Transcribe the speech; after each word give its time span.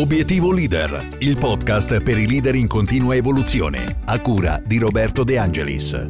Obiettivo 0.00 0.50
Leader, 0.50 1.08
il 1.18 1.36
podcast 1.36 2.02
per 2.02 2.16
i 2.16 2.26
leader 2.26 2.54
in 2.54 2.66
continua 2.66 3.14
evoluzione, 3.14 4.00
a 4.06 4.18
cura 4.22 4.58
di 4.64 4.78
Roberto 4.78 5.24
De 5.24 5.36
Angelis. 5.36 6.08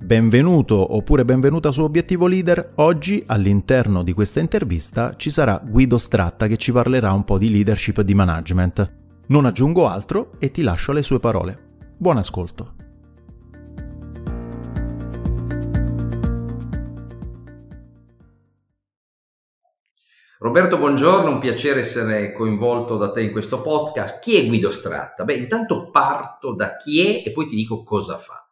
Benvenuto 0.00 0.96
oppure 0.96 1.24
benvenuta 1.24 1.70
su 1.70 1.82
Obiettivo 1.82 2.26
Leader. 2.26 2.72
Oggi 2.74 3.22
all'interno 3.24 4.02
di 4.02 4.12
questa 4.12 4.40
intervista 4.40 5.14
ci 5.14 5.30
sarà 5.30 5.62
Guido 5.64 5.98
Stratta 5.98 6.48
che 6.48 6.56
ci 6.56 6.72
parlerà 6.72 7.12
un 7.12 7.22
po' 7.22 7.38
di 7.38 7.48
leadership 7.48 7.98
e 7.98 8.04
di 8.04 8.14
management. 8.14 8.92
Non 9.28 9.46
aggiungo 9.46 9.86
altro 9.86 10.32
e 10.40 10.50
ti 10.50 10.62
lascio 10.62 10.90
alle 10.90 11.04
sue 11.04 11.20
parole. 11.20 11.56
Buon 11.96 12.16
ascolto. 12.16 12.81
Roberto, 20.42 20.76
buongiorno, 20.76 21.30
un 21.30 21.38
piacere 21.38 21.78
essere 21.78 22.32
coinvolto 22.32 22.96
da 22.96 23.12
te 23.12 23.22
in 23.22 23.30
questo 23.30 23.60
podcast. 23.60 24.18
Chi 24.18 24.34
è 24.34 24.44
Guido 24.44 24.72
Stratta? 24.72 25.22
Beh, 25.22 25.34
intanto 25.34 25.88
parto 25.88 26.52
da 26.52 26.74
chi 26.74 27.00
è 27.00 27.22
e 27.24 27.30
poi 27.30 27.46
ti 27.46 27.54
dico 27.54 27.84
cosa 27.84 28.18
fa. 28.18 28.50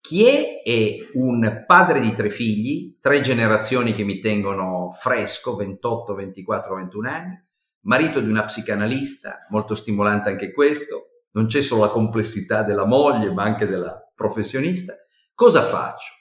Chi 0.00 0.24
è? 0.24 0.62
È 0.62 0.98
un 1.14 1.64
padre 1.66 1.98
di 1.98 2.14
tre 2.14 2.30
figli, 2.30 2.96
tre 3.00 3.22
generazioni 3.22 3.92
che 3.92 4.04
mi 4.04 4.20
tengono 4.20 4.92
fresco, 4.92 5.56
28, 5.56 6.14
24, 6.14 6.76
21 6.76 7.08
anni, 7.08 7.44
marito 7.86 8.20
di 8.20 8.30
una 8.30 8.44
psicanalista, 8.44 9.48
molto 9.50 9.74
stimolante 9.74 10.28
anche 10.28 10.52
questo, 10.52 11.24
non 11.32 11.46
c'è 11.46 11.60
solo 11.60 11.80
la 11.80 11.90
complessità 11.90 12.62
della 12.62 12.86
moglie, 12.86 13.32
ma 13.32 13.42
anche 13.42 13.66
della 13.66 14.00
professionista. 14.14 14.94
Cosa 15.34 15.64
faccio? 15.64 16.12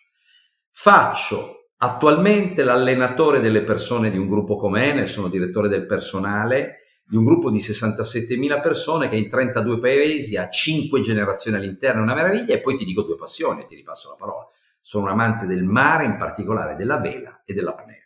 Faccio 0.71 1.60
Attualmente 1.84 2.63
l'allenatore 2.63 3.40
delle 3.40 3.63
persone 3.63 4.12
di 4.12 4.18
un 4.18 4.27
gruppo 4.27 4.55
come 4.55 4.91
Enel, 4.91 5.10
sono 5.10 5.29
direttore 5.29 5.68
del 5.68 5.88
personale 5.88 6.82
di 7.04 7.15
un 7.15 7.23
gruppo 7.23 7.49
di 7.49 7.57
67.000 7.57 8.62
persone 8.62 9.10
che 9.10 9.15
in 9.15 9.27
32 9.27 9.79
paesi 9.79 10.38
ha 10.38 10.48
5 10.48 11.01
generazioni 11.01 11.57
all'interno, 11.57 12.01
è 12.01 12.04
una 12.04 12.13
meraviglia, 12.13 12.54
e 12.54 12.60
poi 12.60 12.77
ti 12.77 12.85
dico 12.85 13.01
due 13.01 13.15
passioni, 13.15 13.65
ti 13.68 13.76
ripasso 13.76 14.10
la 14.10 14.15
parola. 14.15 14.48
Sono 14.79 15.05
un 15.05 15.12
amante 15.12 15.48
del 15.48 15.63
mare, 15.63 16.05
in 16.05 16.18
particolare 16.18 16.76
della 16.76 16.99
vela 16.99 17.41
e 17.43 17.54
dell'apnea. 17.55 17.98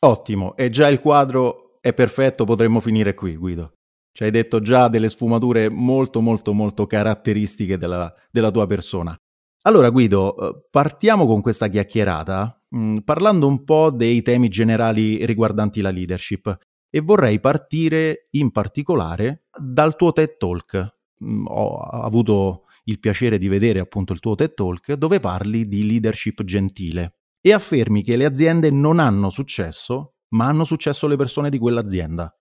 Ottimo, 0.00 0.54
e 0.54 0.68
già 0.68 0.88
il 0.88 1.00
quadro 1.00 1.78
è 1.80 1.94
perfetto, 1.94 2.44
potremmo 2.44 2.78
finire 2.78 3.14
qui, 3.14 3.36
Guido. 3.36 3.72
Ci 4.12 4.24
hai 4.24 4.30
detto 4.30 4.60
già 4.60 4.88
delle 4.88 5.08
sfumature 5.08 5.70
molto 5.70 6.20
molto 6.20 6.52
molto 6.52 6.86
caratteristiche 6.86 7.78
della, 7.78 8.12
della 8.30 8.50
tua 8.50 8.66
persona. 8.66 9.16
Allora 9.62 9.90
Guido, 9.90 10.36
eh, 10.36 10.66
partiamo 10.70 11.26
con 11.26 11.40
questa 11.40 11.68
chiacchierata 11.68 12.64
mm, 12.74 12.98
parlando 12.98 13.46
un 13.46 13.64
po' 13.64 13.90
dei 13.90 14.22
temi 14.22 14.48
generali 14.48 15.24
riguardanti 15.26 15.80
la 15.80 15.90
leadership 15.90 16.56
e 16.88 17.00
vorrei 17.00 17.40
partire 17.40 18.28
in 18.30 18.50
particolare 18.50 19.46
dal 19.60 19.96
tuo 19.96 20.12
TED 20.12 20.36
Talk. 20.36 20.96
Mm, 21.24 21.46
ho 21.48 21.76
avuto 21.78 22.64
il 22.84 23.00
piacere 23.00 23.36
di 23.36 23.48
vedere 23.48 23.80
appunto 23.80 24.12
il 24.12 24.20
tuo 24.20 24.34
TED 24.34 24.54
Talk 24.54 24.92
dove 24.92 25.20
parli 25.20 25.66
di 25.66 25.84
leadership 25.86 26.42
gentile 26.44 27.16
e 27.40 27.52
affermi 27.52 28.02
che 28.02 28.16
le 28.16 28.24
aziende 28.24 28.70
non 28.70 28.98
hanno 28.98 29.30
successo, 29.30 30.14
ma 30.30 30.46
hanno 30.46 30.64
successo 30.64 31.06
le 31.06 31.16
persone 31.16 31.50
di 31.50 31.58
quell'azienda. 31.58 32.32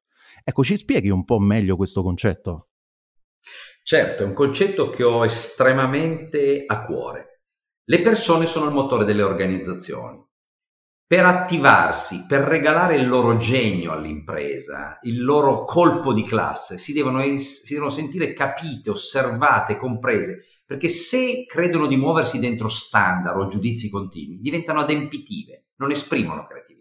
Ecco, 0.43 0.63
ci 0.63 0.77
spieghi 0.77 1.09
un 1.09 1.25
po' 1.25 1.39
meglio 1.39 1.75
questo 1.75 2.01
concetto? 2.03 2.69
Certo, 3.89 4.23
è 4.23 4.25
un 4.25 4.33
concetto 4.33 4.89
che 4.89 5.05
ho 5.05 5.23
estremamente 5.23 6.65
a 6.65 6.83
cuore. 6.83 7.43
Le 7.85 8.01
persone 8.01 8.45
sono 8.45 8.65
il 8.65 8.73
motore 8.73 9.05
delle 9.05 9.21
organizzazioni. 9.21 10.21
Per 11.07 11.23
attivarsi, 11.23 12.25
per 12.27 12.41
regalare 12.41 12.97
il 12.97 13.07
loro 13.07 13.37
genio 13.37 13.93
all'impresa, 13.93 14.99
il 15.03 15.23
loro 15.23 15.63
colpo 15.63 16.11
di 16.11 16.23
classe, 16.23 16.77
si 16.77 16.91
devono, 16.91 17.21
si 17.39 17.73
devono 17.73 17.89
sentire 17.89 18.33
capite, 18.33 18.89
osservate, 18.89 19.77
comprese, 19.77 20.43
perché 20.65 20.89
se 20.89 21.45
credono 21.45 21.87
di 21.87 21.95
muoversi 21.95 22.39
dentro 22.39 22.67
standard 22.67 23.39
o 23.39 23.47
giudizi 23.47 23.89
continui, 23.89 24.41
diventano 24.41 24.81
adempitive, 24.81 25.67
non 25.77 25.91
esprimono 25.91 26.45
creatività. 26.45 26.76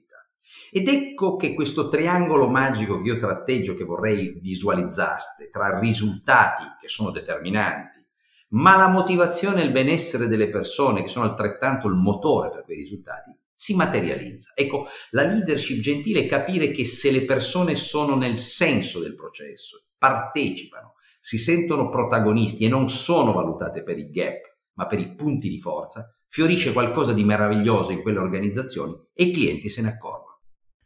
Ed 0.71 0.89
ecco 0.89 1.37
che 1.37 1.55
questo 1.55 1.89
triangolo 1.89 2.49
magico 2.49 3.01
che 3.01 3.09
io 3.09 3.19
tratteggio, 3.19 3.75
che 3.75 3.85
vorrei 3.85 4.39
visualizzaste, 4.41 5.49
tra 5.51 5.79
risultati 5.79 6.65
che 6.81 6.89
sono 6.89 7.11
determinanti, 7.11 8.05
ma 8.51 8.77
la 8.77 8.89
motivazione 8.89 9.63
e 9.63 9.65
il 9.65 9.73
benessere 9.73 10.29
delle 10.29 10.49
persone, 10.49 11.03
che 11.03 11.09
sono 11.09 11.25
altrettanto 11.25 11.89
il 11.89 11.95
motore 11.95 12.51
per 12.51 12.65
quei 12.65 12.79
risultati, 12.79 13.37
si 13.53 13.75
materializza. 13.75 14.53
Ecco, 14.55 14.87
la 15.11 15.23
leadership 15.23 15.81
gentile 15.81 16.21
è 16.21 16.27
capire 16.27 16.71
che 16.71 16.85
se 16.85 17.11
le 17.11 17.25
persone 17.25 17.75
sono 17.75 18.15
nel 18.15 18.37
senso 18.37 19.01
del 19.01 19.15
processo, 19.15 19.85
partecipano, 19.97 20.95
si 21.21 21.39
sentono 21.39 21.89
protagonisti 21.89 22.65
e 22.65 22.69
non 22.69 22.89
sono 22.89 23.33
valutate 23.33 23.83
per 23.83 23.99
i 23.99 24.11
gap, 24.11 24.43
ma 24.75 24.87
per 24.87 25.01
i 25.01 25.15
punti 25.15 25.49
di 25.49 25.59
forza, 25.59 26.15
fiorisce 26.29 26.73
qualcosa 26.73 27.13
di 27.13 27.25
meraviglioso 27.25 27.93
in 27.93 28.03
quelle 28.03 28.19
organizzazioni 28.19 28.95
e 29.13 29.25
i 29.25 29.33
clienti 29.33 29.69
se 29.69 29.83
ne 29.83 29.89
accorgono. 29.89 30.26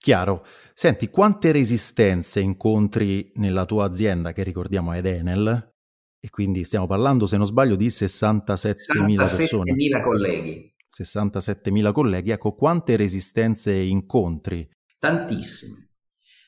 Chiaro. 0.01 0.47
Senti, 0.73 1.11
quante 1.11 1.53
resistenze 1.53 2.41
incontri 2.41 3.33
nella 3.35 3.67
tua 3.67 3.85
azienda, 3.85 4.33
che 4.33 4.43
ricordiamo 4.43 4.93
è 4.93 5.05
Enel, 5.05 5.75
e 6.19 6.31
quindi 6.31 6.65
stiamo 6.65 6.87
parlando, 6.87 7.27
se 7.27 7.37
non 7.37 7.45
sbaglio, 7.45 7.77
di 7.77 7.89
67.000 7.89 9.17
persone. 9.17 9.75
67.000 9.75 10.03
colleghi. 10.03 10.75
67.000 10.91 11.93
colleghi, 11.93 12.31
ecco, 12.31 12.55
quante 12.55 12.97
resistenze 12.97 13.75
incontri? 13.75 14.67
Tantissime, 14.99 15.91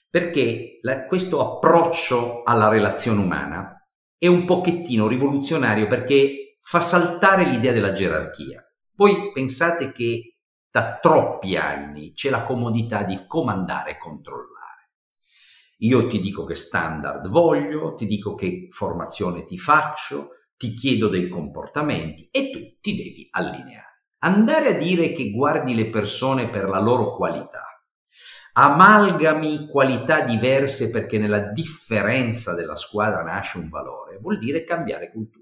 perché 0.09 0.79
la, 0.81 1.05
questo 1.05 1.57
approccio 1.57 2.43
alla 2.45 2.69
relazione 2.69 3.21
umana 3.21 3.87
è 4.17 4.29
un 4.29 4.47
pochettino 4.47 5.09
rivoluzionario 5.09 5.87
perché 5.87 6.57
fa 6.61 6.81
saltare 6.81 7.45
l'idea 7.45 7.73
della 7.73 7.93
gerarchia. 7.93 8.65
Voi 8.95 9.31
pensate 9.33 9.93
che 9.93 10.32
da 10.73 10.99
troppi 11.03 11.55
anni 11.55 12.15
c'è 12.15 12.31
la 12.31 12.45
comodità 12.45 13.03
di 13.03 13.27
comandare 13.27 13.91
e 13.91 13.99
controllare. 13.99 14.91
Io 15.81 16.07
ti 16.07 16.19
dico 16.19 16.45
che 16.45 16.55
standard 16.55 17.29
voglio, 17.29 17.95
ti 17.95 18.07
dico 18.07 18.35
che 18.35 18.69
formazione 18.71 19.45
ti 19.45 19.59
faccio, 19.59 20.31
ti 20.57 20.73
chiedo 20.73 21.09
dei 21.09 21.29
comportamenti 21.29 22.27
e 22.31 22.51
tu 22.51 22.79
ti 22.81 22.97
devi 22.97 23.29
allineare. 23.31 24.05
Andare 24.21 24.69
a 24.69 24.79
dire 24.79 25.13
che 25.13 25.31
guardi 25.31 25.75
le 25.75 25.91
persone 25.91 26.49
per 26.49 26.67
la 26.69 26.79
loro 26.79 27.17
qualità, 27.17 27.85
amalgami 28.55 29.67
qualità 29.69 30.23
diverse 30.23 30.89
perché 30.89 31.19
nella 31.19 31.51
differenza 31.51 32.55
della 32.55 32.77
squadra 32.77 33.23
nasce 33.23 33.59
un 33.59 33.69
valore, 33.69 34.19
vuol 34.19 34.39
dire 34.39 34.65
cambiare 34.65 35.11
cultura 35.11 35.42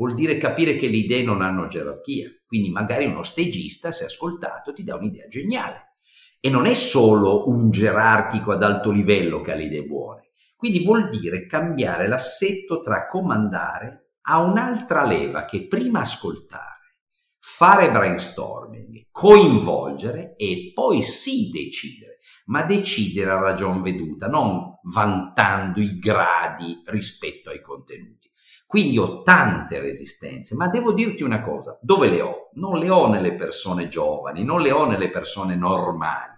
vuol 0.00 0.14
dire 0.14 0.38
capire 0.38 0.76
che 0.76 0.88
le 0.88 0.96
idee 0.96 1.22
non 1.22 1.42
hanno 1.42 1.66
gerarchia. 1.66 2.30
Quindi 2.46 2.70
magari 2.70 3.04
uno 3.04 3.22
stagista, 3.22 3.92
se 3.92 4.06
ascoltato, 4.06 4.72
ti 4.72 4.82
dà 4.82 4.94
un'idea 4.94 5.28
geniale. 5.28 5.96
E 6.40 6.48
non 6.48 6.64
è 6.64 6.72
solo 6.72 7.46
un 7.48 7.70
gerarchico 7.70 8.52
ad 8.52 8.62
alto 8.62 8.90
livello 8.90 9.42
che 9.42 9.52
ha 9.52 9.54
le 9.54 9.64
idee 9.64 9.84
buone. 9.84 10.30
Quindi 10.56 10.82
vuol 10.82 11.10
dire 11.10 11.44
cambiare 11.44 12.08
l'assetto 12.08 12.80
tra 12.80 13.08
comandare 13.08 14.12
a 14.22 14.40
un'altra 14.40 15.04
leva 15.04 15.44
che 15.44 15.66
prima 15.66 16.00
ascoltare, 16.00 16.96
fare 17.38 17.90
brainstorming, 17.90 19.08
coinvolgere 19.10 20.34
e 20.36 20.70
poi 20.72 21.02
sì 21.02 21.50
decidere, 21.50 22.20
ma 22.46 22.62
decidere 22.62 23.30
a 23.32 23.38
ragion 23.38 23.82
veduta, 23.82 24.28
non 24.28 24.78
vantando 24.84 25.78
i 25.80 25.98
gradi 25.98 26.80
rispetto 26.86 27.50
ai 27.50 27.60
contenuti. 27.60 28.29
Quindi 28.70 28.98
ho 28.98 29.22
tante 29.24 29.80
resistenze, 29.80 30.54
ma 30.54 30.68
devo 30.68 30.92
dirti 30.92 31.24
una 31.24 31.40
cosa, 31.40 31.76
dove 31.82 32.08
le 32.08 32.20
ho? 32.20 32.50
Non 32.52 32.78
le 32.78 32.88
ho 32.88 33.08
nelle 33.08 33.34
persone 33.34 33.88
giovani, 33.88 34.44
non 34.44 34.62
le 34.62 34.70
ho 34.70 34.86
nelle 34.86 35.10
persone 35.10 35.56
normali, 35.56 36.30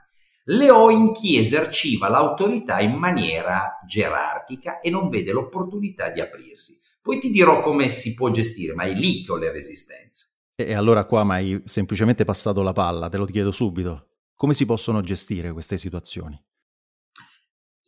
le 0.44 0.70
ho 0.70 0.88
in 0.88 1.12
chi 1.12 1.36
eserciva 1.36 2.08
l'autorità 2.08 2.80
in 2.80 2.94
maniera 2.94 3.78
gerarchica 3.86 4.80
e 4.80 4.88
non 4.88 5.10
vede 5.10 5.30
l'opportunità 5.32 6.08
di 6.08 6.22
aprirsi. 6.22 6.78
Poi 7.02 7.20
ti 7.20 7.30
dirò 7.30 7.60
come 7.60 7.90
si 7.90 8.14
può 8.14 8.30
gestire, 8.30 8.72
ma 8.72 8.84
è 8.84 8.94
lì 8.94 9.22
che 9.22 9.32
ho 9.32 9.36
le 9.36 9.52
resistenze. 9.52 10.28
E 10.54 10.72
allora 10.72 11.04
qua 11.04 11.24
mi 11.24 11.32
hai 11.32 11.62
semplicemente 11.66 12.24
passato 12.24 12.62
la 12.62 12.72
palla, 12.72 13.10
te 13.10 13.18
lo 13.18 13.26
chiedo 13.26 13.52
subito. 13.52 14.06
Come 14.36 14.54
si 14.54 14.64
possono 14.64 15.02
gestire 15.02 15.52
queste 15.52 15.76
situazioni? 15.76 16.42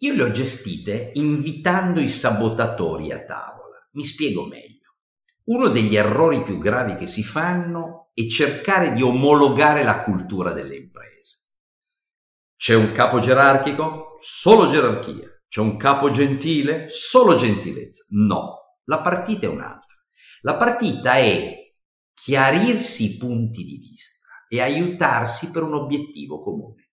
Io 0.00 0.12
le 0.12 0.22
ho 0.22 0.30
gestite 0.30 1.12
invitando 1.14 1.98
i 1.98 2.10
sabotatori 2.10 3.10
a 3.10 3.24
tavola. 3.24 3.63
Mi 3.94 4.04
spiego 4.04 4.46
meglio. 4.46 4.96
Uno 5.44 5.68
degli 5.68 5.94
errori 5.94 6.42
più 6.42 6.58
gravi 6.58 6.96
che 6.96 7.06
si 7.06 7.22
fanno 7.22 8.10
è 8.12 8.26
cercare 8.26 8.92
di 8.92 9.02
omologare 9.02 9.84
la 9.84 10.02
cultura 10.02 10.52
delle 10.52 10.76
imprese. 10.76 11.52
C'è 12.56 12.74
un 12.74 12.92
capo 12.92 13.20
gerarchico? 13.20 14.16
Solo 14.20 14.68
gerarchia. 14.68 15.28
C'è 15.46 15.60
un 15.60 15.76
capo 15.76 16.10
gentile? 16.10 16.88
Solo 16.88 17.36
gentilezza. 17.36 18.04
No, 18.10 18.78
la 18.84 19.00
partita 19.00 19.46
è 19.46 19.50
un'altra. 19.50 19.94
La 20.40 20.56
partita 20.56 21.14
è 21.14 21.72
chiarirsi 22.12 23.14
i 23.14 23.16
punti 23.16 23.64
di 23.64 23.76
vista 23.76 24.26
e 24.48 24.60
aiutarsi 24.60 25.52
per 25.52 25.62
un 25.62 25.74
obiettivo 25.74 26.42
comune. 26.42 26.90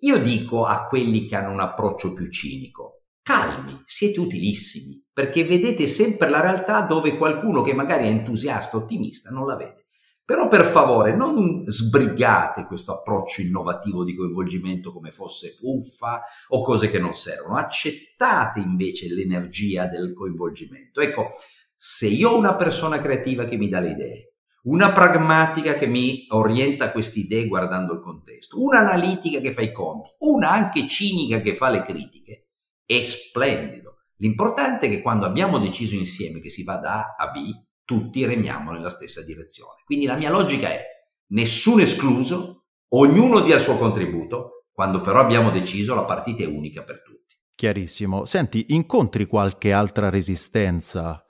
Io 0.00 0.18
dico 0.18 0.66
a 0.66 0.86
quelli 0.86 1.26
che 1.26 1.34
hanno 1.34 1.52
un 1.52 1.60
approccio 1.60 2.12
più 2.12 2.30
cinico, 2.30 3.06
calmi, 3.22 3.82
siete 3.86 4.20
utilissimi, 4.20 5.03
perché 5.14 5.44
vedete 5.44 5.86
sempre 5.86 6.28
la 6.28 6.40
realtà 6.40 6.80
dove 6.80 7.16
qualcuno 7.16 7.62
che 7.62 7.72
magari 7.72 8.04
è 8.04 8.08
entusiasta, 8.08 8.76
ottimista, 8.76 9.30
non 9.30 9.46
la 9.46 9.54
vede. 9.54 9.86
Però 10.24 10.48
per 10.48 10.64
favore 10.64 11.14
non 11.14 11.64
sbrigate 11.66 12.64
questo 12.64 12.92
approccio 12.92 13.40
innovativo 13.40 14.04
di 14.04 14.16
coinvolgimento 14.16 14.90
come 14.92 15.12
fosse 15.12 15.54
fuffa 15.56 16.22
o 16.48 16.62
cose 16.62 16.90
che 16.90 16.98
non 16.98 17.14
servono, 17.14 17.56
accettate 17.56 18.58
invece 18.58 19.06
l'energia 19.08 19.86
del 19.86 20.14
coinvolgimento. 20.14 21.00
Ecco, 21.00 21.28
se 21.76 22.08
io 22.08 22.30
ho 22.30 22.38
una 22.38 22.56
persona 22.56 22.98
creativa 23.00 23.44
che 23.44 23.56
mi 23.56 23.68
dà 23.68 23.80
le 23.80 23.90
idee, 23.90 24.34
una 24.64 24.92
pragmatica 24.92 25.74
che 25.74 25.86
mi 25.86 26.24
orienta 26.30 26.90
queste 26.90 27.20
idee 27.20 27.46
guardando 27.46 27.92
il 27.92 28.00
contesto, 28.00 28.60
una 28.60 28.78
analitica 28.78 29.38
che 29.38 29.52
fa 29.52 29.60
i 29.60 29.72
conti, 29.72 30.10
una 30.20 30.50
anche 30.50 30.88
cinica 30.88 31.40
che 31.40 31.54
fa 31.54 31.68
le 31.68 31.82
critiche. 31.82 32.48
È 32.86 33.02
splendido. 33.02 33.93
L'importante 34.16 34.86
è 34.86 34.90
che 34.90 35.02
quando 35.02 35.26
abbiamo 35.26 35.58
deciso 35.58 35.94
insieme 35.94 36.40
che 36.40 36.50
si 36.50 36.62
va 36.62 36.76
da 36.76 37.14
A 37.16 37.24
a 37.24 37.30
B, 37.30 37.50
tutti 37.84 38.24
remiamo 38.24 38.72
nella 38.72 38.90
stessa 38.90 39.22
direzione. 39.22 39.82
Quindi 39.84 40.06
la 40.06 40.16
mia 40.16 40.30
logica 40.30 40.68
è 40.68 40.84
nessuno 41.28 41.82
escluso, 41.82 42.66
ognuno 42.88 43.40
dia 43.40 43.56
il 43.56 43.60
suo 43.60 43.76
contributo, 43.76 44.66
quando 44.72 45.00
però 45.00 45.20
abbiamo 45.20 45.50
deciso 45.50 45.94
la 45.94 46.04
partita 46.04 46.42
è 46.42 46.46
unica 46.46 46.82
per 46.82 47.02
tutti. 47.02 47.36
Chiarissimo. 47.54 48.24
Senti, 48.24 48.66
incontri 48.70 49.26
qualche 49.26 49.72
altra 49.72 50.10
resistenza 50.10 51.24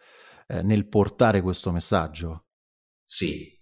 eh, 0.46 0.62
nel 0.62 0.88
portare 0.88 1.42
questo 1.42 1.70
messaggio? 1.70 2.46
Sì, 3.04 3.54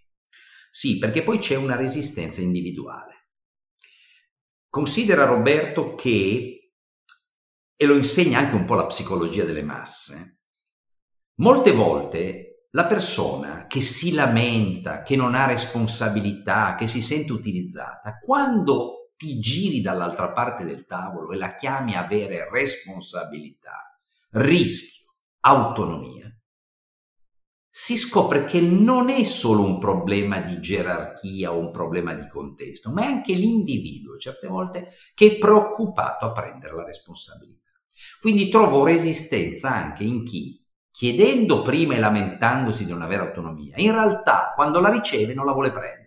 sì, 0.70 0.98
perché 0.98 1.22
poi 1.22 1.38
c'è 1.38 1.56
una 1.56 1.76
resistenza 1.76 2.40
individuale. 2.40 3.28
Considera 4.68 5.24
Roberto 5.24 5.94
che, 5.94 6.61
e 7.76 7.84
lo 7.86 7.94
insegna 7.94 8.38
anche 8.38 8.54
un 8.54 8.64
po' 8.64 8.74
la 8.74 8.86
psicologia 8.86 9.44
delle 9.44 9.62
masse, 9.62 10.42
molte 11.36 11.72
volte 11.72 12.52
la 12.70 12.86
persona 12.86 13.66
che 13.66 13.80
si 13.80 14.12
lamenta, 14.12 15.02
che 15.02 15.16
non 15.16 15.34
ha 15.34 15.46
responsabilità, 15.46 16.74
che 16.74 16.86
si 16.86 17.02
sente 17.02 17.32
utilizzata, 17.32 18.18
quando 18.18 19.12
ti 19.16 19.38
giri 19.38 19.80
dall'altra 19.80 20.32
parte 20.32 20.64
del 20.64 20.86
tavolo 20.86 21.32
e 21.32 21.36
la 21.36 21.54
chiami 21.54 21.96
avere 21.96 22.48
responsabilità, 22.50 23.98
rischio, 24.30 25.12
autonomia, 25.40 26.34
si 27.74 27.96
scopre 27.96 28.44
che 28.44 28.60
non 28.60 29.08
è 29.08 29.24
solo 29.24 29.64
un 29.64 29.78
problema 29.78 30.40
di 30.40 30.60
gerarchia 30.60 31.52
o 31.52 31.58
un 31.58 31.70
problema 31.70 32.14
di 32.14 32.28
contesto, 32.28 32.90
ma 32.90 33.02
è 33.02 33.06
anche 33.06 33.32
l'individuo, 33.32 34.18
certe 34.18 34.46
volte, 34.46 34.94
che 35.14 35.32
è 35.32 35.38
preoccupato 35.38 36.26
a 36.26 36.32
prendere 36.32 36.74
la 36.74 36.84
responsabilità. 36.84 37.61
Quindi 38.20 38.48
trovo 38.48 38.84
resistenza 38.84 39.70
anche 39.70 40.04
in 40.04 40.24
chi, 40.24 40.64
chiedendo 40.90 41.62
prima 41.62 41.94
e 41.94 41.98
lamentandosi 41.98 42.84
di 42.84 42.90
non 42.92 43.02
avere 43.02 43.22
autonomia, 43.22 43.74
in 43.76 43.92
realtà 43.92 44.52
quando 44.54 44.80
la 44.80 44.90
riceve 44.90 45.34
non 45.34 45.46
la 45.46 45.52
vuole 45.52 45.72
prendere. 45.72 46.02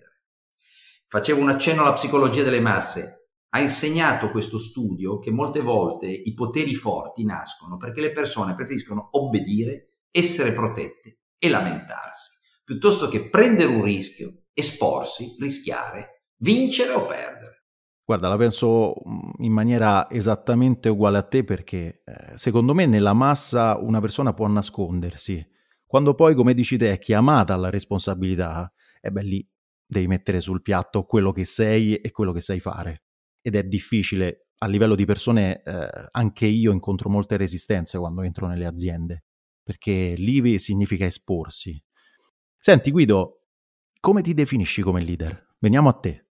Facevo 1.07 1.42
un 1.42 1.50
accenno 1.50 1.81
alla 1.81 1.94
psicologia 1.94 2.44
delle 2.44 2.59
masse. 2.59 3.30
Ha 3.50 3.59
insegnato 3.59 4.31
questo 4.31 4.57
studio 4.57 5.18
che 5.19 5.31
molte 5.31 5.62
volte 5.62 6.07
i 6.07 6.33
poteri 6.33 6.75
forti 6.75 7.24
nascono 7.24 7.77
perché 7.77 8.01
le 8.01 8.12
persone 8.12 8.53
preferiscono 8.53 9.09
obbedire, 9.12 10.00
essere 10.12 10.51
protette 10.51 11.19
e 11.38 11.50
lamentarsi, 11.50 12.31
piuttosto 12.63 13.07
che 13.07 13.30
prendere 13.30 13.71
un 13.71 13.83
rischio, 13.83 14.44
esporsi, 14.53 15.36
rischiare, 15.39 16.25
vincere 16.38 16.92
o 16.92 17.06
perdere. 17.06 17.44
Guarda, 18.06 18.28
la 18.28 18.38
penso 18.38 18.94
mm, 19.07 19.44
in 19.44 19.52
maniera 19.52 20.10
esattamente 20.10 20.90
uguale 20.90 21.18
a 21.18 21.24
te 21.24 21.44
perché 21.44 22.04
eh, 22.06 22.38
secondo 22.38 22.74
me 22.74 22.86
nella 22.86 23.13
massa 23.13 23.78
una 23.78 24.00
persona 24.00 24.34
può 24.34 24.48
nascondersi. 24.48 25.46
Quando 25.86 26.13
poi, 26.13 26.36
come 26.36 26.54
dici 26.54 26.78
te, 26.78 26.92
è 26.92 27.00
chiamata 27.00 27.54
alla 27.54 27.69
responsabilità, 27.69 28.72
e 29.02 29.12
beh 29.12 29.24
lì 29.24 29.50
devi 29.86 30.07
mettere 30.07 30.40
sul 30.42 30.62
piatto 30.62 31.04
quello 31.04 31.31
che 31.31 31.46
sei 31.46 31.96
e 31.96 32.12
quello 32.12 32.31
che 32.31 32.42
sai 32.42 32.60
fare. 32.60 33.04
Ed 33.42 33.56
è 33.56 33.63
difficile, 33.63 34.48
a 34.60 34.68
livello 34.68 34.96
di 34.96 35.06
persone, 35.06 35.62
eh, 35.63 35.88
anche 36.12 36.46
io 36.46 36.72
incontro 36.72 37.10
molte 37.10 37.38
resistenze 37.38 37.98
quando 37.98 38.22
entro 38.22 38.48
nelle 38.48 38.66
aziende 38.66 39.24
perché 39.66 40.13
l'IVI 40.16 40.60
significa 40.60 41.06
esporsi. 41.06 41.84
Senti 42.56 42.92
Guido, 42.92 43.48
come 44.00 44.22
ti 44.22 44.36
definisci 44.36 44.84
come 44.84 45.02
leader? 45.02 45.56
Veniamo 45.57 45.90
a 45.90 45.94
te. 45.94 46.25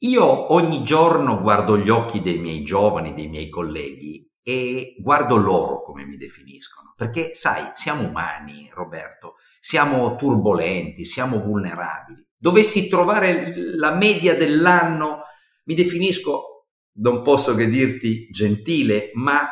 Io 0.00 0.52
ogni 0.52 0.82
giorno 0.84 1.40
guardo 1.40 1.78
gli 1.78 1.88
occhi 1.88 2.20
dei 2.20 2.36
miei 2.36 2.62
giovani, 2.62 3.14
dei 3.14 3.28
miei 3.28 3.48
colleghi 3.48 4.30
e 4.42 4.94
guardo 4.98 5.36
loro 5.36 5.82
come 5.82 6.04
mi 6.04 6.18
definiscono, 6.18 6.92
perché 6.94 7.34
sai, 7.34 7.70
siamo 7.72 8.06
umani, 8.06 8.70
Roberto, 8.74 9.36
siamo 9.58 10.14
turbolenti, 10.16 11.06
siamo 11.06 11.40
vulnerabili. 11.40 12.24
Dovessi 12.36 12.88
trovare 12.88 13.54
la 13.56 13.94
media 13.94 14.36
dell'anno, 14.36 15.22
mi 15.64 15.74
definisco, 15.74 16.66
non 16.98 17.22
posso 17.22 17.54
che 17.54 17.66
dirti 17.66 18.28
gentile, 18.30 19.10
ma 19.14 19.48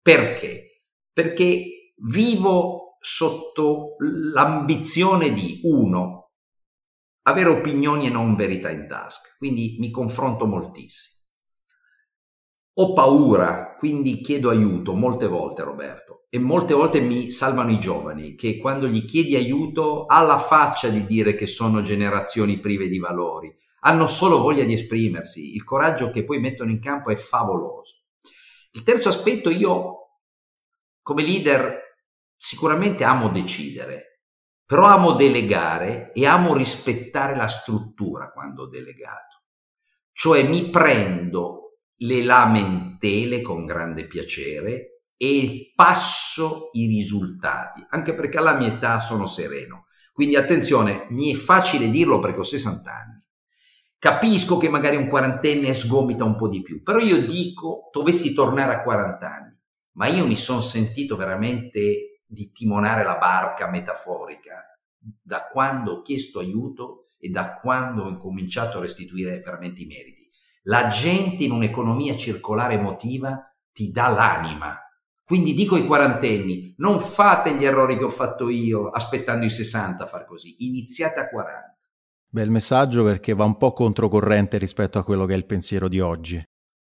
perché? 0.00 0.84
Perché 1.12 1.94
vivo 1.96 2.96
sotto 2.98 3.96
l'ambizione 3.98 5.32
di 5.34 5.60
uno, 5.64 6.21
avere 7.22 7.48
opinioni 7.48 8.06
e 8.06 8.10
non 8.10 8.34
verità 8.34 8.70
in 8.70 8.86
tasca, 8.88 9.28
quindi 9.38 9.76
mi 9.78 9.90
confronto 9.90 10.46
moltissimo. 10.46 11.20
Ho 12.76 12.94
paura, 12.94 13.76
quindi 13.76 14.22
chiedo 14.22 14.48
aiuto 14.48 14.94
molte 14.94 15.26
volte, 15.26 15.62
Roberto, 15.62 16.26
e 16.30 16.38
molte 16.38 16.72
volte 16.72 17.00
mi 17.00 17.30
salvano 17.30 17.70
i 17.70 17.78
giovani 17.78 18.34
che 18.34 18.56
quando 18.56 18.88
gli 18.88 19.04
chiedi 19.04 19.36
aiuto 19.36 20.06
ha 20.06 20.22
la 20.22 20.38
faccia 20.38 20.88
di 20.88 21.04
dire 21.04 21.34
che 21.34 21.46
sono 21.46 21.82
generazioni 21.82 22.60
prive 22.60 22.88
di 22.88 22.98
valori, 22.98 23.54
hanno 23.80 24.06
solo 24.06 24.38
voglia 24.38 24.64
di 24.64 24.72
esprimersi, 24.72 25.54
il 25.54 25.64
coraggio 25.64 26.10
che 26.10 26.24
poi 26.24 26.38
mettono 26.38 26.70
in 26.70 26.80
campo 26.80 27.10
è 27.10 27.16
favoloso. 27.16 28.04
Il 28.70 28.82
terzo 28.84 29.10
aspetto, 29.10 29.50
io 29.50 29.98
come 31.02 31.22
leader 31.22 31.78
sicuramente 32.36 33.04
amo 33.04 33.28
decidere, 33.28 34.11
però 34.72 34.86
amo 34.86 35.12
delegare 35.12 36.12
e 36.14 36.24
amo 36.24 36.54
rispettare 36.54 37.36
la 37.36 37.46
struttura 37.46 38.30
quando 38.30 38.62
ho 38.62 38.68
delegato. 38.68 39.42
Cioè 40.12 40.44
mi 40.44 40.70
prendo 40.70 41.80
le 41.96 42.24
lamentele 42.24 43.42
con 43.42 43.66
grande 43.66 44.06
piacere 44.06 45.02
e 45.14 45.72
passo 45.74 46.70
i 46.72 46.86
risultati, 46.86 47.84
anche 47.90 48.14
perché 48.14 48.38
alla 48.38 48.54
mia 48.54 48.68
età 48.68 48.98
sono 48.98 49.26
sereno. 49.26 49.88
Quindi 50.10 50.36
attenzione, 50.36 51.06
mi 51.10 51.30
è 51.30 51.34
facile 51.34 51.90
dirlo 51.90 52.18
perché 52.18 52.40
ho 52.40 52.42
60 52.42 52.90
anni. 52.90 53.22
Capisco 53.98 54.56
che 54.56 54.70
magari 54.70 54.96
un 54.96 55.08
quarantenne 55.08 55.74
sgomita 55.74 56.24
un 56.24 56.34
po' 56.34 56.48
di 56.48 56.62
più, 56.62 56.82
però 56.82 56.98
io 56.98 57.26
dico, 57.26 57.90
dovessi 57.92 58.32
tornare 58.32 58.72
a 58.72 58.82
40 58.82 59.30
anni, 59.30 59.54
ma 59.96 60.06
io 60.06 60.26
mi 60.26 60.36
sono 60.36 60.62
sentito 60.62 61.14
veramente 61.14 62.11
di 62.32 62.50
timonare 62.50 63.04
la 63.04 63.18
barca 63.18 63.68
metaforica 63.68 64.64
da 65.20 65.48
quando 65.48 65.92
ho 65.92 66.02
chiesto 66.02 66.38
aiuto 66.38 67.08
e 67.18 67.28
da 67.28 67.58
quando 67.58 68.04
ho 68.04 68.08
incominciato 68.08 68.78
a 68.78 68.80
restituire 68.80 69.40
veramente 69.40 69.82
i 69.82 69.86
meriti. 69.86 70.30
La 70.62 70.86
gente 70.86 71.44
in 71.44 71.50
un'economia 71.50 72.16
circolare 72.16 72.74
emotiva 72.74 73.54
ti 73.70 73.90
dà 73.90 74.08
l'anima. 74.08 74.78
Quindi 75.22 75.52
dico 75.52 75.74
ai 75.74 75.86
quarantenni, 75.86 76.74
non 76.78 77.00
fate 77.00 77.54
gli 77.54 77.64
errori 77.64 77.98
che 77.98 78.04
ho 78.04 78.10
fatto 78.10 78.48
io 78.48 78.88
aspettando 78.88 79.44
i 79.44 79.50
60 79.50 80.02
a 80.02 80.06
far 80.06 80.24
così, 80.24 80.66
iniziate 80.66 81.20
a 81.20 81.28
40. 81.28 81.76
Bel 82.28 82.50
messaggio 82.50 83.04
perché 83.04 83.34
va 83.34 83.44
un 83.44 83.58
po' 83.58 83.72
controcorrente 83.72 84.56
rispetto 84.56 84.98
a 84.98 85.04
quello 85.04 85.26
che 85.26 85.34
è 85.34 85.36
il 85.36 85.44
pensiero 85.44 85.86
di 85.86 86.00
oggi. 86.00 86.42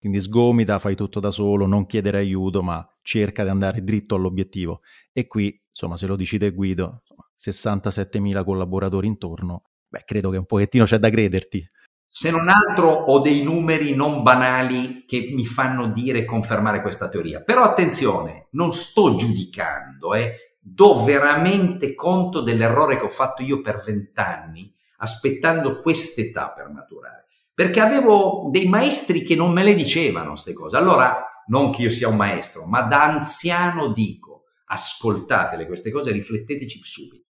Quindi 0.02 0.20
sgomita, 0.20 0.80
fai 0.80 0.96
tutto 0.96 1.20
da 1.20 1.30
solo, 1.30 1.68
non 1.68 1.86
chiedere 1.86 2.18
aiuto, 2.18 2.64
ma 2.64 2.84
cerca 3.04 3.44
di 3.44 3.50
andare 3.50 3.84
dritto 3.84 4.16
all'obiettivo. 4.16 4.82
E 5.14 5.28
qui, 5.28 5.62
insomma, 5.68 5.96
se 5.96 6.08
lo 6.08 6.16
dici 6.16 6.40
te 6.40 6.50
Guido, 6.50 7.04
67.000 7.40 8.44
collaboratori 8.44 9.06
intorno, 9.06 9.62
beh, 9.88 10.02
credo 10.04 10.32
che 10.32 10.38
un 10.38 10.48
pochettino 10.48 10.86
c'è 10.86 10.98
da 10.98 11.12
crederti. 11.12 11.64
Se 12.08 12.32
non 12.32 12.50
altro 12.50 12.90
ho 12.90 13.20
dei 13.20 13.44
numeri 13.44 13.94
non 13.94 14.24
banali 14.24 15.06
che 15.06 15.30
mi 15.36 15.46
fanno 15.46 15.90
dire 15.90 16.20
e 16.22 16.26
confermare 16.26 16.82
questa 16.82 17.08
teoria. 17.08 17.44
Però 17.44 17.62
attenzione, 17.62 18.48
non 18.54 18.74
sto 18.74 19.16
giudicando, 19.18 20.16
eh. 20.16 20.56
do 20.60 21.04
veramente 21.04 21.94
conto 21.94 22.42
dell'errore 22.42 22.98
che 22.98 23.04
ho 23.04 23.10
fatto 23.10 23.44
io 23.44 23.62
per 23.62 23.84
vent'anni, 23.86 24.74
aspettando 24.98 25.80
quest'età 25.80 26.50
per 26.50 26.70
maturare 26.70 27.22
perché 27.54 27.80
avevo 27.80 28.50
dei 28.52 28.68
maestri 28.68 29.24
che 29.24 29.36
non 29.36 29.52
me 29.52 29.64
le 29.64 29.74
dicevano 29.74 30.30
queste 30.30 30.54
cose. 30.54 30.78
Allora, 30.78 31.26
non 31.48 31.72
che 31.72 31.84
io 31.84 31.90
sia 31.90 32.08
un 32.08 32.16
maestro, 32.16 32.66
ma 32.66 32.82
da 32.82 33.04
anziano 33.04 33.92
dico, 33.92 34.44
ascoltatele 34.66 35.66
queste 35.66 35.92
cose, 35.92 36.12
rifletteteci 36.12 36.80
subito. 36.82 37.26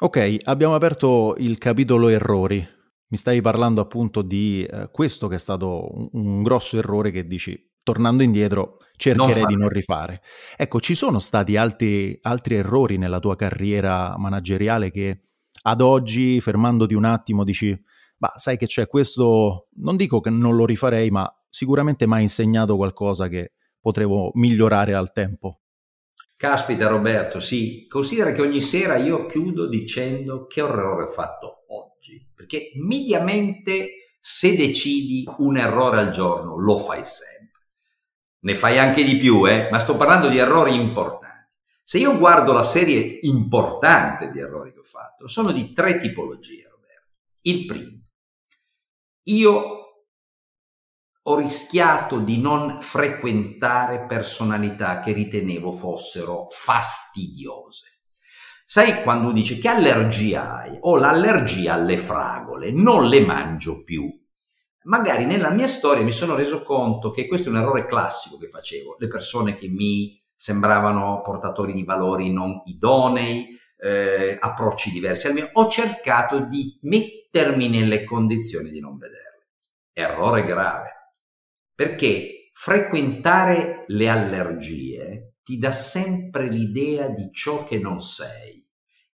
Ok, 0.00 0.38
abbiamo 0.44 0.74
aperto 0.74 1.34
il 1.38 1.58
capitolo 1.58 2.08
errori. 2.08 2.66
mi 3.06 3.16
stavi 3.16 3.40
parlando 3.40 3.80
appunto 3.80 4.22
di 4.22 4.64
eh, 4.64 4.88
questo 4.90 5.28
che 5.28 5.36
è 5.36 5.38
stato 5.38 5.88
un, 5.94 6.08
un, 6.12 6.42
grosso 6.42 6.76
errore 6.76 7.12
che 7.12 7.28
dici, 7.28 7.72
tornando 7.84 8.24
indietro, 8.24 8.78
cercherei 8.96 9.42
non 9.42 9.46
di 9.46 9.56
non 9.56 9.68
rifare. 9.68 10.20
Ecco, 10.56 10.80
ci 10.80 10.96
sono 10.96 11.20
stati 11.20 11.56
altri, 11.56 12.18
altri 12.22 12.56
errori 12.56 12.98
nella 12.98 13.20
tua 13.20 13.36
carriera 13.36 14.16
manageriale 14.18 14.90
che 14.90 15.20
ad 15.62 15.80
oggi, 15.80 16.40
fermandoti 16.40 16.94
un 16.94 17.04
attimo, 17.04 17.44
dici, 17.44 17.80
ma 18.24 18.32
sai 18.36 18.56
che 18.56 18.64
c'è 18.64 18.86
questo, 18.86 19.68
non 19.76 19.96
dico 19.96 20.20
che 20.20 20.30
non 20.30 20.56
lo 20.56 20.64
rifarei, 20.64 21.10
ma 21.10 21.30
sicuramente 21.50 22.06
mi 22.06 22.14
ha 22.14 22.20
insegnato 22.20 22.74
qualcosa 22.74 23.28
che 23.28 23.52
potevo 23.78 24.30
migliorare 24.34 24.94
al 24.94 25.12
tempo. 25.12 25.60
Caspita 26.34 26.88
Roberto, 26.88 27.38
sì, 27.38 27.86
considera 27.86 28.32
che 28.32 28.40
ogni 28.40 28.62
sera 28.62 28.96
io 28.96 29.26
chiudo 29.26 29.68
dicendo 29.68 30.46
che 30.46 30.60
errore 30.60 31.04
ho 31.04 31.10
fatto 31.10 31.64
oggi, 31.68 32.26
perché 32.34 32.70
mediamente 32.76 34.16
se 34.20 34.56
decidi 34.56 35.28
un 35.38 35.58
errore 35.58 35.98
al 35.98 36.10
giorno 36.10 36.58
lo 36.58 36.78
fai 36.78 37.04
sempre. 37.04 37.68
Ne 38.40 38.54
fai 38.54 38.78
anche 38.78 39.04
di 39.04 39.16
più, 39.16 39.46
eh? 39.46 39.68
ma 39.70 39.78
sto 39.80 39.96
parlando 39.96 40.28
di 40.28 40.38
errori 40.38 40.74
importanti. 40.74 41.52
Se 41.82 41.98
io 41.98 42.16
guardo 42.16 42.54
la 42.54 42.62
serie 42.62 43.18
importante 43.22 44.30
di 44.30 44.38
errori 44.38 44.72
che 44.72 44.78
ho 44.78 44.84
fatto, 44.84 45.28
sono 45.28 45.52
di 45.52 45.74
tre 45.74 46.00
tipologie, 46.00 46.66
Roberto. 46.70 47.12
Il 47.42 47.66
primo, 47.66 48.03
io 49.24 49.84
ho 51.26 51.36
rischiato 51.36 52.18
di 52.18 52.38
non 52.38 52.82
frequentare 52.82 54.04
personalità 54.06 55.00
che 55.00 55.12
ritenevo 55.12 55.72
fossero 55.72 56.48
fastidiose. 56.50 58.00
Sai 58.66 59.02
quando 59.02 59.32
dice 59.32 59.58
che 59.58 59.68
allergia 59.68 60.58
hai? 60.58 60.76
Ho 60.80 60.96
l'allergia 60.96 61.74
alle 61.74 61.96
fragole, 61.96 62.72
non 62.72 63.08
le 63.08 63.24
mangio 63.24 63.82
più. 63.84 64.10
Magari 64.84 65.24
nella 65.24 65.50
mia 65.50 65.68
storia 65.68 66.04
mi 66.04 66.12
sono 66.12 66.34
reso 66.34 66.62
conto 66.62 67.10
che 67.10 67.26
questo 67.26 67.48
è 67.48 67.52
un 67.52 67.58
errore 67.58 67.86
classico 67.86 68.36
che 68.36 68.48
facevo. 68.48 68.96
Le 68.98 69.08
persone 69.08 69.56
che 69.56 69.68
mi 69.68 70.20
sembravano 70.36 71.22
portatori 71.22 71.72
di 71.72 71.84
valori 71.84 72.30
non 72.30 72.60
idonei, 72.66 73.58
eh, 73.84 74.38
approcci 74.40 74.90
diversi 74.90 75.26
al 75.26 75.34
mio, 75.34 75.50
ho 75.52 75.68
cercato 75.68 76.40
di 76.40 76.78
mettermi 76.82 77.68
nelle 77.68 78.04
condizioni 78.04 78.70
di 78.70 78.80
non 78.80 78.96
vederli. 78.96 79.22
Errore 79.92 80.44
grave 80.44 80.92
perché 81.74 82.50
frequentare 82.52 83.84
le 83.88 84.08
allergie 84.08 85.34
ti 85.42 85.58
dà 85.58 85.72
sempre 85.72 86.48
l'idea 86.48 87.08
di 87.08 87.30
ciò 87.32 87.64
che 87.64 87.78
non 87.78 88.00
sei 88.00 88.66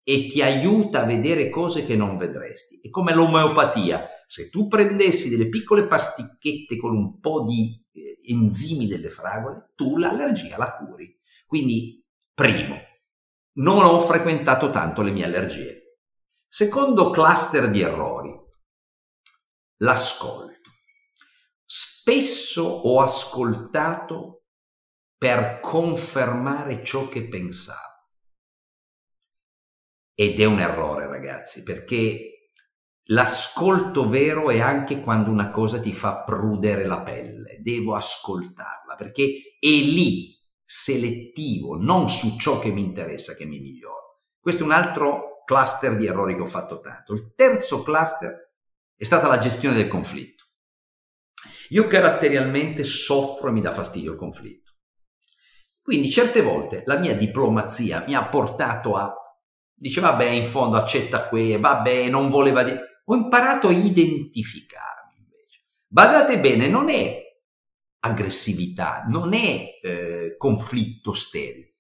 e 0.02 0.26
ti 0.26 0.42
aiuta 0.42 1.02
a 1.02 1.06
vedere 1.06 1.48
cose 1.48 1.84
che 1.84 1.94
non 1.94 2.16
vedresti. 2.16 2.80
È 2.80 2.90
come 2.90 3.12
l'omeopatia. 3.14 4.06
Se 4.26 4.48
tu 4.48 4.66
prendessi 4.66 5.28
delle 5.28 5.48
piccole 5.48 5.86
pasticchette 5.86 6.76
con 6.76 6.96
un 6.96 7.20
po' 7.20 7.44
di 7.44 7.80
eh, 7.92 8.18
enzimi 8.28 8.86
delle 8.86 9.10
fragole, 9.10 9.70
tu 9.74 9.96
l'allergia 9.96 10.56
la 10.56 10.74
curi. 10.76 11.16
Quindi, 11.46 12.04
primo, 12.34 12.76
non 13.56 13.84
ho 13.84 14.00
frequentato 14.00 14.70
tanto 14.70 15.02
le 15.02 15.10
mie 15.10 15.24
allergie. 15.24 15.98
Secondo 16.48 17.10
cluster 17.10 17.70
di 17.70 17.82
errori, 17.82 18.34
l'ascolto 19.78 20.56
spesso 22.06 22.62
ho 22.62 23.00
ascoltato 23.00 24.44
per 25.18 25.58
confermare 25.58 26.84
ciò 26.84 27.08
che 27.08 27.26
pensavo. 27.26 27.80
Ed 30.14 30.40
è 30.40 30.44
un 30.44 30.60
errore, 30.60 31.08
ragazzi, 31.08 31.64
perché 31.64 32.52
l'ascolto 33.08 34.08
vero 34.08 34.50
è 34.50 34.60
anche 34.60 35.00
quando 35.00 35.30
una 35.30 35.50
cosa 35.50 35.80
ti 35.80 35.92
fa 35.92 36.22
prudere 36.22 36.86
la 36.86 37.02
pelle. 37.02 37.58
Devo 37.60 37.96
ascoltarla, 37.96 38.94
perché 38.94 39.56
è 39.58 39.66
lì 39.66 40.35
selettivo, 40.66 41.76
non 41.76 42.10
su 42.10 42.36
ciò 42.38 42.58
che 42.58 42.70
mi 42.70 42.82
interessa 42.82 43.34
che 43.34 43.46
mi 43.46 43.60
miglioro. 43.60 44.24
Questo 44.40 44.62
è 44.62 44.66
un 44.66 44.72
altro 44.72 45.42
cluster 45.46 45.96
di 45.96 46.06
errori 46.06 46.34
che 46.34 46.40
ho 46.42 46.46
fatto 46.46 46.80
tanto. 46.80 47.14
Il 47.14 47.32
terzo 47.34 47.82
cluster 47.82 48.52
è 48.96 49.04
stata 49.04 49.28
la 49.28 49.38
gestione 49.38 49.76
del 49.76 49.88
conflitto. 49.88 50.44
Io 51.70 51.86
caratterialmente 51.86 52.84
soffro 52.84 53.48
e 53.48 53.52
mi 53.52 53.60
dà 53.60 53.72
fastidio 53.72 54.12
il 54.12 54.18
conflitto. 54.18 54.72
Quindi 55.80 56.10
certe 56.10 56.42
volte 56.42 56.82
la 56.84 56.98
mia 56.98 57.16
diplomazia 57.16 58.04
mi 58.06 58.14
ha 58.14 58.26
portato 58.26 58.94
a 58.94 59.14
dice 59.72 60.00
vabbè 60.00 60.24
in 60.24 60.44
fondo 60.44 60.76
accetta 60.76 61.28
qui, 61.28 61.56
vabbè 61.56 62.08
non 62.08 62.28
voleva 62.28 62.64
dire 62.64 63.02
ho 63.04 63.14
imparato 63.14 63.68
a 63.68 63.72
identificarmi 63.72 65.14
invece. 65.16 65.66
Badate 65.86 66.40
bene, 66.40 66.66
non 66.66 66.88
è 66.88 67.25
aggressività, 68.06 69.04
non 69.08 69.34
è 69.34 69.78
eh, 69.82 70.34
conflitto 70.36 71.12
sterile. 71.12 71.74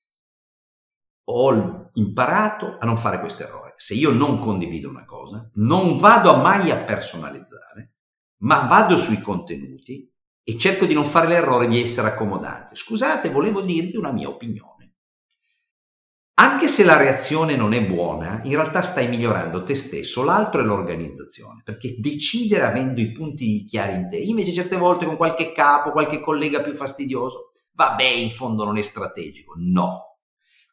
Ho 1.28 1.90
imparato 1.94 2.76
a 2.78 2.86
non 2.86 2.96
fare 2.96 3.18
questo 3.18 3.42
errore. 3.42 3.74
Se 3.76 3.94
io 3.94 4.12
non 4.12 4.38
condivido 4.38 4.88
una 4.88 5.04
cosa, 5.04 5.50
non 5.54 5.98
vado 5.98 6.36
mai 6.36 6.70
a 6.70 6.84
personalizzare, 6.84 7.94
ma 8.42 8.66
vado 8.66 8.96
sui 8.96 9.20
contenuti 9.20 10.10
e 10.42 10.58
cerco 10.58 10.84
di 10.84 10.94
non 10.94 11.04
fare 11.04 11.26
l'errore 11.26 11.66
di 11.66 11.82
essere 11.82 12.08
accomodante. 12.08 12.76
Scusate, 12.76 13.30
volevo 13.30 13.60
dirvi 13.62 13.96
una 13.96 14.12
mia 14.12 14.28
opinione. 14.28 14.75
Anche 16.38 16.68
se 16.68 16.84
la 16.84 16.98
reazione 16.98 17.56
non 17.56 17.72
è 17.72 17.82
buona, 17.82 18.40
in 18.42 18.52
realtà 18.52 18.82
stai 18.82 19.08
migliorando 19.08 19.62
te 19.62 19.74
stesso, 19.74 20.22
l'altro 20.22 20.60
è 20.60 20.64
l'organizzazione, 20.64 21.62
perché 21.64 21.96
decidere 21.98 22.66
avendo 22.66 23.00
i 23.00 23.10
punti 23.10 23.64
chiari 23.64 23.94
in 23.94 24.10
te, 24.10 24.18
invece 24.18 24.52
certe 24.52 24.76
volte 24.76 25.06
con 25.06 25.16
qualche 25.16 25.52
capo, 25.52 25.92
qualche 25.92 26.20
collega 26.20 26.60
più 26.60 26.74
fastidioso, 26.74 27.52
vabbè, 27.72 28.04
in 28.04 28.28
fondo 28.28 28.64
non 28.64 28.76
è 28.76 28.82
strategico, 28.82 29.54
no. 29.56 30.18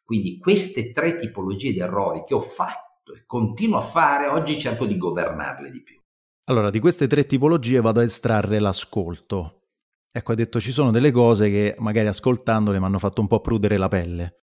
Quindi 0.04 0.36
queste 0.36 0.92
tre 0.92 1.16
tipologie 1.16 1.72
di 1.72 1.80
errori 1.80 2.24
che 2.26 2.34
ho 2.34 2.40
fatto 2.40 3.14
e 3.14 3.24
continuo 3.24 3.78
a 3.78 3.82
fare, 3.82 4.26
oggi 4.26 4.58
cerco 4.58 4.84
di 4.84 4.98
governarle 4.98 5.70
di 5.70 5.82
più. 5.82 5.98
Allora, 6.50 6.68
di 6.68 6.78
queste 6.78 7.06
tre 7.06 7.24
tipologie 7.24 7.80
vado 7.80 8.00
a 8.00 8.04
estrarre 8.04 8.60
l'ascolto. 8.60 9.62
Ecco, 10.12 10.30
hai 10.32 10.36
detto 10.36 10.60
ci 10.60 10.72
sono 10.72 10.90
delle 10.90 11.10
cose 11.10 11.48
che 11.48 11.74
magari 11.78 12.08
ascoltandole 12.08 12.78
mi 12.78 12.84
hanno 12.84 12.98
fatto 12.98 13.22
un 13.22 13.28
po' 13.28 13.40
prudere 13.40 13.78
la 13.78 13.88
pelle. 13.88 14.43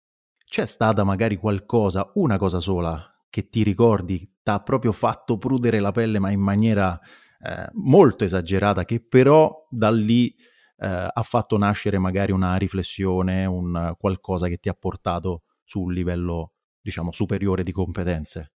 C'è 0.53 0.67
stata 0.67 1.03
magari 1.03 1.39
qualcosa, 1.39 2.11
una 2.17 2.37
cosa 2.37 2.61
sola, 2.61 3.11
che 3.31 3.49
ti 3.49 3.63
ricordi, 3.63 4.19
ti 4.19 4.51
ha 4.51 4.61
proprio 4.61 4.93
fatto 4.93 5.39
prudere 5.39 5.81
la 5.81 5.93
pelle, 5.93 6.19
ma 6.19 6.31
in 6.31 6.43
maniera 6.43 7.01
eh, 7.41 7.71
molto 7.73 8.25
esagerata, 8.25 8.85
che 8.85 9.01
però 9.01 9.67
da 9.71 9.91
lì 9.91 10.29
eh, 10.77 11.09
ha 11.11 11.23
fatto 11.23 11.57
nascere 11.57 11.97
magari 11.97 12.33
una 12.33 12.55
riflessione, 12.57 13.47
un 13.47 13.95
qualcosa 13.99 14.49
che 14.49 14.59
ti 14.59 14.69
ha 14.69 14.75
portato 14.75 15.45
su 15.65 15.81
un 15.81 15.93
livello, 15.95 16.53
diciamo, 16.83 17.13
superiore 17.13 17.63
di 17.63 17.73
competenze? 17.73 18.53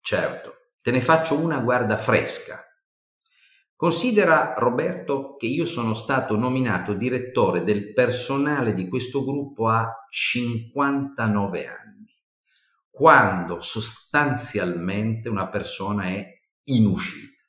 Certo. 0.00 0.52
Te 0.80 0.92
ne 0.92 1.00
faccio 1.00 1.36
una 1.36 1.58
guarda 1.58 1.96
fresca. 1.96 2.62
Considera 3.78 4.54
Roberto 4.56 5.36
che 5.36 5.46
io 5.46 5.64
sono 5.64 5.94
stato 5.94 6.36
nominato 6.36 6.94
direttore 6.94 7.62
del 7.62 7.92
personale 7.92 8.74
di 8.74 8.88
questo 8.88 9.24
gruppo 9.24 9.68
a 9.68 10.04
59 10.10 11.66
anni, 11.68 12.12
quando 12.90 13.60
sostanzialmente 13.60 15.28
una 15.28 15.48
persona 15.48 16.06
è 16.06 16.26
in 16.64 16.86
uscita. 16.86 17.44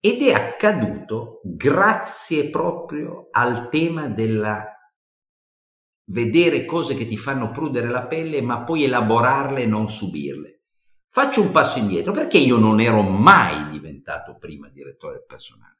Ed 0.00 0.22
è 0.22 0.32
accaduto 0.32 1.42
grazie 1.44 2.48
proprio 2.48 3.28
al 3.32 3.68
tema 3.68 4.08
della 4.08 4.66
vedere 6.04 6.64
cose 6.64 6.94
che 6.94 7.06
ti 7.06 7.18
fanno 7.18 7.50
prudere 7.50 7.90
la 7.90 8.06
pelle, 8.06 8.40
ma 8.40 8.64
poi 8.64 8.84
elaborarle 8.84 9.60
e 9.60 9.66
non 9.66 9.90
subirle. 9.90 10.55
Faccio 11.16 11.40
un 11.40 11.50
passo 11.50 11.78
indietro, 11.78 12.12
perché 12.12 12.36
io 12.36 12.58
non 12.58 12.78
ero 12.78 13.00
mai 13.00 13.70
diventato 13.70 14.36
prima 14.36 14.68
direttore 14.68 15.24
personale? 15.26 15.78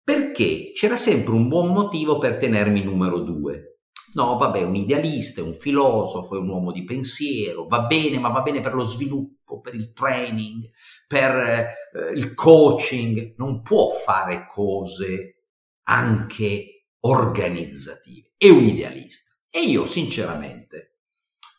Perché 0.00 0.70
c'era 0.72 0.94
sempre 0.94 1.32
un 1.32 1.48
buon 1.48 1.72
motivo 1.72 2.18
per 2.18 2.36
tenermi 2.36 2.80
numero 2.84 3.18
due. 3.18 3.80
No, 4.12 4.36
vabbè, 4.36 4.62
un 4.62 4.76
idealista, 4.76 5.42
un 5.42 5.54
filosofo, 5.54 6.38
un 6.38 6.48
uomo 6.48 6.70
di 6.70 6.84
pensiero, 6.84 7.66
va 7.66 7.80
bene, 7.80 8.20
ma 8.20 8.28
va 8.28 8.42
bene 8.42 8.60
per 8.60 8.74
lo 8.74 8.84
sviluppo, 8.84 9.58
per 9.58 9.74
il 9.74 9.92
training, 9.92 10.70
per 11.08 11.34
eh, 11.34 12.12
il 12.14 12.32
coaching, 12.34 13.34
non 13.38 13.60
può 13.60 13.88
fare 13.88 14.46
cose 14.48 15.46
anche 15.88 16.90
organizzative. 17.00 18.34
È 18.36 18.48
un 18.48 18.62
idealista. 18.62 19.32
E 19.50 19.62
io, 19.62 19.84
sinceramente, 19.84 20.93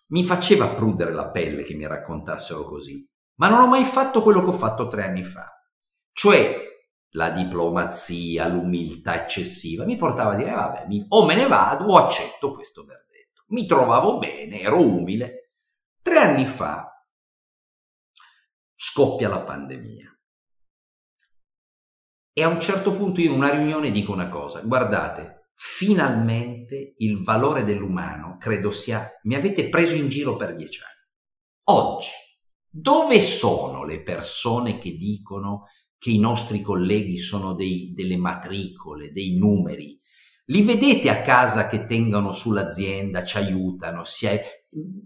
mi 0.07 0.23
faceva 0.23 0.67
prudere 0.67 1.13
la 1.13 1.29
pelle 1.29 1.63
che 1.63 1.73
mi 1.73 1.87
raccontassero 1.87 2.63
così, 2.63 3.07
ma 3.35 3.49
non 3.49 3.61
ho 3.61 3.67
mai 3.67 3.83
fatto 3.83 4.21
quello 4.21 4.41
che 4.41 4.49
ho 4.49 4.53
fatto 4.53 4.87
tre 4.87 5.03
anni 5.03 5.23
fa. 5.23 5.49
Cioè, 6.11 6.63
la 7.11 7.29
diplomazia, 7.29 8.47
l'umiltà 8.47 9.21
eccessiva 9.23 9.85
mi 9.85 9.97
portava 9.97 10.33
a 10.33 10.35
dire, 10.35 10.49
eh, 10.49 10.55
vabbè, 10.55 10.87
mi, 10.87 11.05
o 11.09 11.25
me 11.25 11.35
ne 11.35 11.47
vado 11.47 11.85
o 11.85 11.97
accetto 11.97 12.53
questo 12.53 12.83
verdetto. 12.83 13.43
Mi 13.47 13.65
trovavo 13.65 14.17
bene, 14.17 14.61
ero 14.61 14.79
umile. 14.79 15.51
Tre 16.01 16.17
anni 16.17 16.45
fa 16.45 16.89
scoppia 18.75 19.29
la 19.29 19.41
pandemia. 19.41 20.09
E 22.37 22.43
a 22.43 22.47
un 22.49 22.59
certo 22.59 22.91
punto 22.91 23.21
io 23.21 23.31
in 23.31 23.37
una 23.37 23.49
riunione 23.49 23.91
dico 23.91 24.11
una 24.11 24.27
cosa, 24.27 24.59
guardate, 24.59 25.44
finalmente 25.55 26.93
il 26.97 27.23
valore 27.23 27.63
dell'umano 27.63 28.37
credo 28.37 28.71
sia, 28.71 29.09
mi 29.23 29.35
avete 29.35 29.69
preso 29.69 29.95
in 29.95 30.09
giro 30.09 30.35
per 30.35 30.53
dieci 30.53 30.81
anni. 30.81 31.79
Oggi, 31.79 32.09
dove 32.69 33.21
sono 33.21 33.85
le 33.85 34.01
persone 34.01 34.77
che 34.77 34.97
dicono 34.97 35.67
che 35.97 36.11
i 36.11 36.19
nostri 36.19 36.61
colleghi 36.61 37.17
sono 37.17 37.53
dei, 37.53 37.93
delle 37.95 38.17
matricole, 38.17 39.11
dei 39.11 39.37
numeri? 39.37 39.99
Li 40.49 40.61
vedete 40.61 41.09
a 41.09 41.23
casa 41.23 41.67
che 41.67 41.85
tengano 41.87 42.31
sull'azienda, 42.31 43.23
ci 43.23 43.37
aiutano, 43.37 44.03
si. 44.03 44.27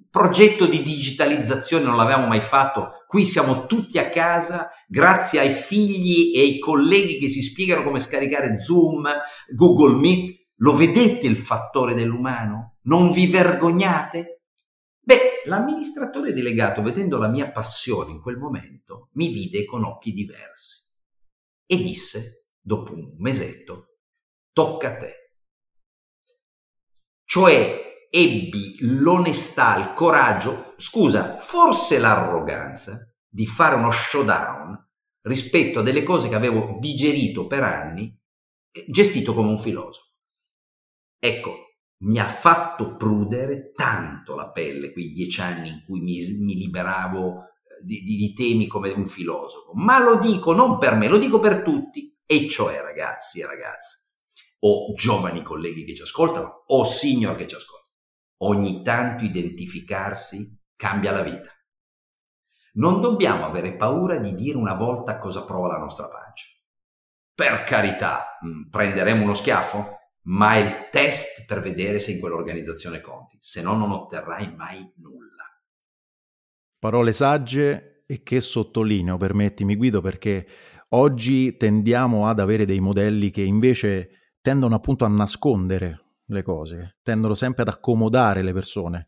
Progetto 0.10 0.66
di 0.66 0.82
digitalizzazione 0.82 1.84
non 1.84 1.96
l'avevamo 1.96 2.28
mai 2.28 2.42
fatto, 2.42 3.04
qui 3.08 3.26
siamo 3.26 3.66
tutti 3.66 3.98
a 3.98 4.10
casa 4.10 4.70
grazie 4.88 5.40
ai 5.40 5.52
figli 5.52 6.36
e 6.36 6.42
ai 6.42 6.60
colleghi 6.60 7.18
che 7.18 7.30
si 7.30 7.42
spiegano 7.42 7.84
come 7.84 8.00
scaricare 8.00 8.60
Zoom, 8.60 9.08
Google 9.54 10.00
Meet. 10.00 10.38
Lo 10.62 10.76
vedete 10.76 11.26
il 11.26 11.38
fattore 11.38 11.94
dell'umano? 11.94 12.80
Non 12.84 13.12
vi 13.12 13.28
vergognate? 13.28 14.42
Beh, 15.00 15.44
l'amministratore 15.46 16.34
delegato, 16.34 16.82
vedendo 16.82 17.18
la 17.18 17.30
mia 17.30 17.50
passione 17.50 18.12
in 18.12 18.22
quel 18.22 18.38
momento, 18.38 19.10
mi 19.14 19.30
vide 19.30 19.64
con 19.64 19.86
occhi 19.86 20.12
diversi 20.12 20.84
e 21.66 21.78
disse, 21.78 22.48
dopo 22.60 22.94
un 22.94 23.14
mesetto, 23.18 24.00
tocca 24.52 24.90
a 24.90 24.98
te. 24.98 25.14
Cioè 27.24 27.89
ebbi 28.10 28.78
l'onestà, 28.80 29.78
il 29.78 29.94
coraggio, 29.94 30.74
scusa, 30.78 31.36
forse 31.36 32.00
l'arroganza 32.00 33.14
di 33.28 33.46
fare 33.46 33.76
uno 33.76 33.92
showdown 33.92 34.88
rispetto 35.22 35.80
a 35.80 35.84
delle 35.84 36.04
cose 36.04 36.30
che 36.30 36.36
avevo 36.36 36.78
digerito 36.80 37.48
per 37.48 37.64
anni, 37.64 38.18
gestito 38.88 39.34
come 39.34 39.50
un 39.50 39.60
filosofo. 39.60 40.08
Ecco, 41.20 41.70
mi 42.02 42.20
ha 42.20 42.28
fatto 42.28 42.96
prudere 42.96 43.72
tanto 43.74 44.36
la 44.36 44.50
pelle 44.52 44.92
quei 44.92 45.10
dieci 45.10 45.42
anni 45.42 45.70
in 45.70 45.84
cui 45.86 46.00
mi, 46.00 46.20
mi 46.40 46.56
liberavo 46.56 47.42
eh, 47.42 47.84
di, 47.84 48.02
di, 48.02 48.16
di, 48.16 48.34
temi 48.34 48.68
come 48.68 48.90
un 48.92 49.06
filosofo. 49.06 49.72
Ma 49.74 50.00
lo 50.00 50.18
dico 50.18 50.54
non 50.54 50.78
per 50.78 50.96
me, 50.96 51.08
lo 51.08 51.18
dico 51.18 51.40
per 51.40 51.62
tutti, 51.62 52.16
e 52.26 52.48
cioè 52.48 52.82
ragazzi 52.82 53.42
e 53.42 53.46
ragazze, 53.46 54.12
o 54.60 54.94
giovani 54.94 55.42
colleghi 55.42 55.84
che 55.84 55.94
ci 55.94 56.04
ascoltano, 56.04 56.64
o 56.68 56.84
signor 56.86 57.36
che 57.36 57.48
ci 57.48 57.56
ascoltano. 57.56 57.79
Ogni 58.42 58.82
tanto 58.84 59.24
identificarsi 59.24 60.58
cambia 60.76 61.12
la 61.12 61.22
vita. 61.22 61.52
Non 62.74 63.02
dobbiamo 63.02 63.46
avere 63.46 63.76
paura 63.76 64.18
di 64.18 64.36
dire 64.36 64.58
una 64.58 64.74
volta 64.74 65.18
cosa 65.18 65.44
prova 65.44 65.68
la 65.68 65.78
nostra 65.78 66.08
pancia. 66.08 66.48
Per 67.34 67.64
carità, 67.64 68.38
mm, 68.46 68.70
prenderemo 68.70 69.24
uno 69.24 69.34
schiaffo? 69.34 69.98
ma 70.30 70.56
è 70.56 70.58
il 70.58 70.90
test 70.92 71.46
per 71.46 71.62
vedere 71.62 72.00
se 72.00 72.12
in 72.12 72.20
quell'organizzazione 72.20 73.02
conti, 73.02 73.38
se 73.40 73.62
no 73.62 73.76
non 73.76 73.92
otterrai 73.92 74.54
mai 74.56 74.92
nulla. 74.98 75.46
Parole 76.78 77.14
sagge 77.14 78.04
e 78.06 78.24
che 78.24 78.42
sottolineo, 78.42 79.18
permettimi 79.18 79.76
Guido, 79.76 80.02
perché 80.02 80.48
oggi 80.90 81.58
tendiamo 81.58 82.28
ad 82.28 82.40
avere 82.40 82.66
dei 82.66 82.80
modelli 82.80 83.32
che 83.32 83.42
invece 83.42 84.36
tendono 84.42 84.76
appunto 84.76 85.06
a 85.06 85.10
nascondere 85.10 86.06
le 86.30 86.44
cose, 86.44 86.98
tendono 87.02 87.34
sempre 87.34 87.64
ad 87.64 87.70
accomodare 87.70 88.42
le 88.42 88.54
persone 88.54 89.08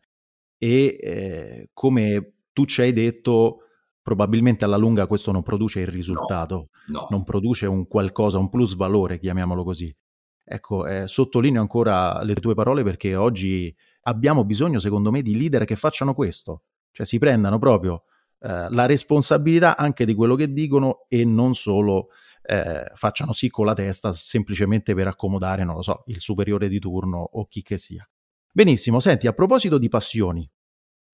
e 0.58 0.96
eh, 1.00 1.70
come 1.72 2.34
tu 2.52 2.66
ci 2.66 2.82
hai 2.82 2.92
detto, 2.92 3.58
probabilmente 4.00 4.64
alla 4.64 4.76
lunga 4.76 5.06
questo 5.06 5.32
non 5.32 5.42
produce 5.42 5.80
il 5.80 5.88
risultato, 5.88 6.68
no, 6.86 7.00
no. 7.00 7.06
non 7.10 7.24
produce 7.24 7.66
un 7.66 7.86
qualcosa, 7.86 8.38
un 8.38 8.48
plus 8.48 8.76
valore, 8.76 9.18
chiamiamolo 9.18 9.64
così. 9.64 9.94
Ecco, 10.44 10.86
eh, 10.86 11.08
sottolineo 11.08 11.60
ancora 11.60 12.22
le 12.22 12.34
tue 12.34 12.54
parole 12.54 12.82
perché 12.82 13.14
oggi 13.14 13.74
abbiamo 14.02 14.44
bisogno, 14.44 14.78
secondo 14.78 15.10
me, 15.10 15.22
di 15.22 15.36
leader 15.36 15.64
che 15.64 15.76
facciano 15.76 16.14
questo, 16.14 16.62
cioè 16.90 17.06
si 17.06 17.18
prendano 17.18 17.58
proprio 17.58 18.04
eh, 18.40 18.66
la 18.70 18.86
responsabilità 18.86 19.76
anche 19.76 20.04
di 20.04 20.14
quello 20.14 20.34
che 20.34 20.52
dicono 20.52 21.06
e 21.08 21.24
non 21.24 21.54
solo 21.54 22.08
eh, 22.42 22.90
facciano 22.94 23.32
sì 23.32 23.48
con 23.48 23.66
la 23.66 23.74
testa 23.74 24.12
semplicemente 24.12 24.94
per 24.94 25.06
accomodare, 25.06 25.64
non 25.64 25.76
lo 25.76 25.82
so, 25.82 26.02
il 26.06 26.20
superiore 26.20 26.68
di 26.68 26.78
turno 26.78 27.18
o 27.18 27.46
chi 27.46 27.62
che 27.62 27.78
sia. 27.78 28.08
Benissimo, 28.50 29.00
senti, 29.00 29.26
a 29.26 29.32
proposito 29.32 29.78
di 29.78 29.88
passioni, 29.88 30.50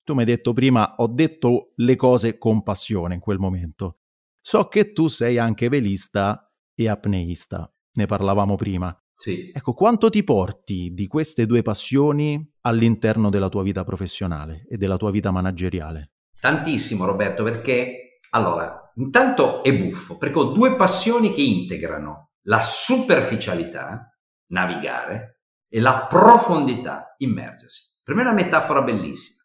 tu 0.03 0.15
mi 0.15 0.21
hai 0.21 0.27
detto 0.27 0.53
prima, 0.53 0.95
ho 0.97 1.07
detto 1.07 1.73
le 1.77 1.95
cose 1.95 2.39
con 2.39 2.63
passione 2.63 3.15
in 3.15 3.21
quel 3.21 3.39
momento. 3.39 3.99
So 4.41 4.67
che 4.69 4.93
tu 4.93 5.09
sei 5.09 5.39
anche 5.39 5.69
velista 5.69 6.51
e 6.75 6.89
apneista, 6.89 7.71
ne 7.93 8.07
parlavamo 8.07 8.57
prima. 8.57 8.97
Sì. 9.15 9.51
Ecco, 9.53 9.75
quanto 9.75 10.09
ti 10.11 10.23
porti 10.25 10.93
di 10.95 11.07
queste 11.07 11.45
due 11.45 11.61
passioni 11.63 12.53
all'interno 12.63 13.29
della 13.31 13.49
tua 13.49 13.63
vita 13.63 13.85
professionale 13.85 14.65
e 14.69 14.77
della 14.77 14.97
tua 14.97 15.11
vita 15.11 15.31
manageriale? 15.31 16.13
Tantissimo 16.41 17.05
Roberto, 17.05 17.43
perché 17.43 18.21
allora, 18.31 18.88
intanto 18.99 19.63
è 19.63 19.75
buffo, 19.77 20.17
perché 20.17 20.39
ho 20.39 20.53
due 20.53 20.77
passioni 20.77 21.33
che 21.33 21.43
integrano 21.43 22.33
la 22.43 22.63
superficialità, 22.63 24.17
navigare, 24.49 25.43
e 25.69 25.81
la 25.81 26.07
profondità, 26.07 27.15
immergersi. 27.19 27.97
Per 28.03 28.15
me 28.15 28.23
è 28.23 28.25
una 28.25 28.35
metafora 28.35 28.83
bellissima. 28.83 29.43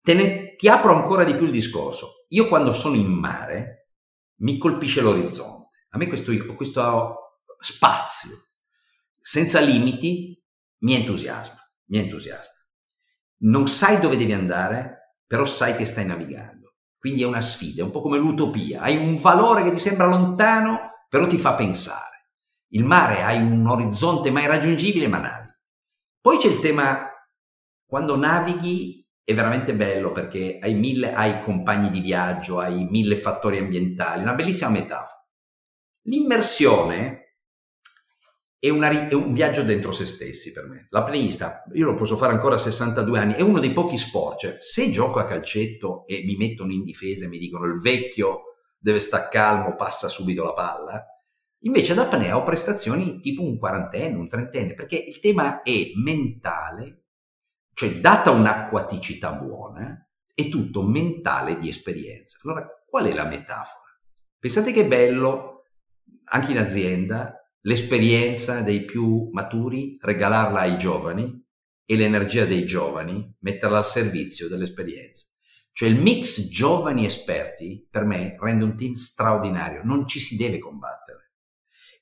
Te 0.00 0.14
ne, 0.14 0.56
ti 0.56 0.68
apro 0.68 0.94
ancora 0.94 1.24
di 1.24 1.34
più 1.34 1.44
il 1.46 1.50
discorso. 1.50 2.24
Io 2.28 2.48
quando 2.48 2.72
sono 2.72 2.96
in 2.96 3.10
mare 3.10 3.90
mi 4.36 4.58
colpisce 4.58 5.00
l'orizzonte. 5.00 5.68
A 5.90 5.98
me 5.98 6.06
questo, 6.06 6.32
questo 6.54 7.42
spazio, 7.58 8.36
senza 9.20 9.60
limiti, 9.60 10.42
mi 10.78 10.94
entusiasma, 10.94 11.58
mi 11.86 11.98
entusiasma. 11.98 12.52
Non 13.38 13.68
sai 13.68 14.00
dove 14.00 14.16
devi 14.16 14.32
andare, 14.32 15.18
però 15.26 15.44
sai 15.44 15.76
che 15.76 15.84
stai 15.84 16.06
navigando. 16.06 16.53
Quindi 17.04 17.20
è 17.20 17.26
una 17.26 17.42
sfida, 17.42 17.82
è 17.82 17.84
un 17.84 17.90
po' 17.90 18.00
come 18.00 18.16
l'utopia. 18.16 18.80
Hai 18.80 18.96
un 18.96 19.18
valore 19.18 19.62
che 19.62 19.72
ti 19.72 19.78
sembra 19.78 20.06
lontano, 20.06 21.04
però 21.06 21.26
ti 21.26 21.36
fa 21.36 21.52
pensare. 21.52 22.30
Il 22.68 22.86
mare 22.86 23.22
hai 23.22 23.42
un 23.42 23.66
orizzonte 23.66 24.30
mai 24.30 24.46
raggiungibile, 24.46 25.06
ma 25.06 25.18
navi. 25.18 25.48
Poi 26.18 26.38
c'è 26.38 26.48
il 26.48 26.60
tema, 26.60 27.10
quando 27.86 28.16
navighi 28.16 29.06
è 29.22 29.34
veramente 29.34 29.74
bello 29.74 30.12
perché 30.12 30.58
hai 30.62 30.72
mille, 30.72 31.12
hai 31.12 31.42
compagni 31.42 31.90
di 31.90 32.00
viaggio, 32.00 32.58
hai 32.58 32.84
mille 32.88 33.16
fattori 33.16 33.58
ambientali, 33.58 34.22
una 34.22 34.32
bellissima 34.32 34.70
metafora. 34.70 35.28
L'immersione 36.06 37.23
è, 38.64 38.70
una, 38.70 39.08
è, 39.08 39.12
un 39.12 39.34
viaggio 39.34 39.62
dentro 39.62 39.92
se 39.92 40.06
stessi 40.06 40.50
per 40.50 40.66
me. 40.66 40.86
La 40.88 41.02
plenista, 41.02 41.64
io 41.74 41.84
lo 41.84 41.94
posso 41.94 42.16
fare 42.16 42.32
ancora 42.32 42.54
a 42.54 42.58
62 42.58 43.18
anni, 43.18 43.34
è 43.34 43.42
uno 43.42 43.60
dei 43.60 43.74
pochi 43.74 43.98
sport. 43.98 44.38
Cioè, 44.38 44.56
se 44.58 44.90
gioco 44.90 45.18
a 45.18 45.26
calcetto 45.26 46.06
e 46.06 46.22
mi 46.24 46.34
mettono 46.34 46.72
in 46.72 46.82
difesa 46.82 47.26
e 47.26 47.28
mi 47.28 47.36
dicono 47.36 47.66
il 47.66 47.78
vecchio 47.78 48.54
deve 48.78 49.00
stare 49.00 49.28
calmo, 49.30 49.76
passa 49.76 50.08
subito 50.08 50.44
la 50.44 50.54
palla, 50.54 51.04
invece 51.64 51.92
ad 51.92 51.98
apnea 51.98 52.38
ho 52.38 52.42
prestazioni 52.42 53.20
tipo 53.20 53.42
un 53.42 53.58
quarantenne, 53.58 54.16
un 54.16 54.28
trentenne, 54.28 54.72
perché 54.72 54.96
il 54.96 55.20
tema 55.20 55.60
è 55.60 55.90
mentale, 56.02 57.02
cioè 57.74 58.00
data 58.00 58.30
un'acquaticità 58.30 59.32
buona, 59.32 60.08
è 60.32 60.48
tutto 60.48 60.80
mentale 60.80 61.58
di 61.58 61.68
esperienza. 61.68 62.38
Allora, 62.42 62.66
qual 62.86 63.04
è 63.04 63.12
la 63.12 63.26
metafora? 63.26 63.92
Pensate 64.38 64.72
che 64.72 64.86
bello, 64.86 65.64
anche 66.24 66.52
in 66.52 66.58
azienda, 66.58 67.43
l'esperienza 67.66 68.60
dei 68.60 68.84
più 68.84 69.28
maturi, 69.32 69.98
regalarla 70.00 70.60
ai 70.60 70.78
giovani 70.78 71.42
e 71.86 71.96
l'energia 71.96 72.44
dei 72.44 72.64
giovani, 72.64 73.36
metterla 73.40 73.78
al 73.78 73.84
servizio 73.84 74.48
dell'esperienza. 74.48 75.26
Cioè 75.72 75.88
il 75.88 76.00
mix 76.00 76.48
giovani 76.48 77.04
esperti, 77.04 77.86
per 77.90 78.04
me, 78.04 78.36
rende 78.38 78.64
un 78.64 78.76
team 78.76 78.92
straordinario, 78.92 79.82
non 79.82 80.06
ci 80.06 80.20
si 80.20 80.36
deve 80.36 80.58
combattere 80.58 81.32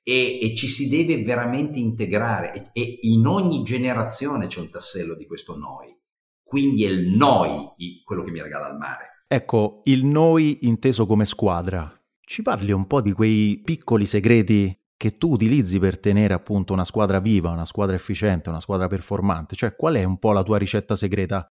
e, 0.03 0.41
e 0.43 0.55
ci 0.55 0.67
si 0.67 0.89
deve 0.89 1.23
veramente 1.23 1.79
integrare 1.79 2.53
e, 2.53 2.71
e, 2.73 2.99
in 3.03 3.25
ogni 3.27 3.63
generazione 3.63 4.49
c'è 4.49 4.61
un 4.61 4.69
tassello 4.69 5.15
di 5.15 5.27
questo 5.27 5.57
noi. 5.57 5.97
Quindi 6.43 6.85
è 6.85 6.89
il 6.89 7.09
noi 7.09 7.71
quello 8.05 8.23
che 8.25 8.31
mi 8.31 8.43
regala 8.43 8.69
il 8.69 8.77
mare. 8.77 9.25
Ecco, 9.27 9.81
il 9.85 10.05
noi 10.05 10.67
inteso 10.67 11.07
come 11.07 11.25
squadra. 11.25 11.99
Ci 12.21 12.43
parli 12.43 12.73
un 12.73 12.87
po' 12.87 13.01
di 13.01 13.13
quei 13.13 13.59
piccoli 13.65 14.05
segreti 14.05 14.77
che 15.03 15.19
tu 15.19 15.33
utilizzi 15.33 15.81
per 15.81 15.99
tenere 15.99 16.33
appunto 16.33 16.73
una 16.73 16.85
squadra 16.85 17.19
viva, 17.19 17.51
una 17.51 17.65
squadra 17.65 17.97
efficiente, 17.97 18.51
una 18.51 18.61
squadra 18.61 18.87
performante? 18.87 19.57
Cioè, 19.57 19.75
qual 19.75 19.97
è 19.97 20.05
un 20.05 20.17
po' 20.21 20.31
la 20.31 20.45
tua 20.45 20.59
ricetta 20.59 20.95
segreta? 20.95 21.45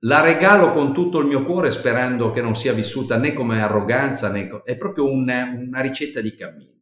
La 0.00 0.20
regalo 0.20 0.70
con 0.72 0.92
tutto 0.92 1.18
il 1.18 1.26
mio 1.26 1.42
cuore 1.46 1.70
sperando 1.70 2.28
che 2.28 2.42
non 2.42 2.54
sia 2.54 2.74
vissuta 2.74 3.16
né 3.16 3.32
come 3.32 3.62
arroganza 3.62 4.30
né 4.30 4.48
co- 4.48 4.64
è 4.64 4.76
proprio 4.76 5.10
una, 5.10 5.44
una 5.44 5.80
ricetta 5.80 6.20
di 6.20 6.34
cammino. 6.34 6.78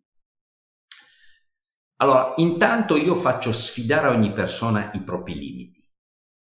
Allora, 2.00 2.33
intanto 2.38 2.96
io 2.96 3.14
faccio 3.14 3.52
sfidare 3.52 4.09
a 4.09 4.11
ogni 4.11 4.33
persona 4.33 4.90
i 4.94 5.02
propri 5.02 5.35
limiti, 5.35 5.88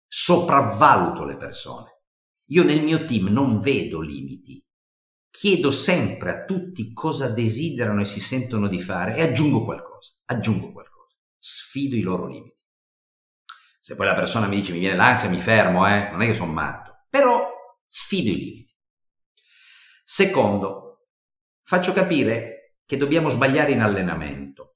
sopravvaluto 0.05 1.25
le 1.25 1.37
persone. 1.37 2.01
Io 2.47 2.65
nel 2.65 2.83
mio 2.83 3.05
team 3.05 3.29
non 3.29 3.61
vedo 3.61 4.01
limiti, 4.01 4.61
chiedo 5.31 5.71
sempre 5.71 6.31
a 6.31 6.45
tutti 6.45 6.93
cosa 6.93 7.29
desiderano 7.29 8.01
e 8.01 8.05
si 8.05 8.21
sentono 8.21 8.69
di 8.69 8.81
fare 8.81 9.17
e 9.17 9.23
aggiungo 9.23 9.65
qualcosa, 9.65 10.13
aggiungo 10.27 10.73
qualcosa, 10.73 11.17
sfido 11.39 11.97
i 11.97 12.03
loro 12.03 12.27
limiti. 12.27 12.59
Se 13.81 13.95
poi 13.95 14.07
la 14.07 14.15
persona 14.15 14.47
mi 14.47 14.57
dice 14.57 14.73
mi 14.73 14.81
viene 14.81 14.97
l'ansia, 14.97 15.29
mi 15.29 15.41
fermo, 15.41 15.87
eh? 15.87 16.11
non 16.11 16.21
è 16.21 16.27
che 16.27 16.35
sono 16.35 16.53
matto, 16.53 17.07
però 17.09 17.49
sfido 17.89 18.31
i 18.31 18.37
limiti. 18.37 18.77
Secondo, 20.05 21.07
faccio 21.63 21.93
capire 21.93 22.77
che 22.85 22.97
dobbiamo 22.97 23.29
sbagliare 23.29 23.71
in 23.71 23.81
allenamento. 23.81 24.75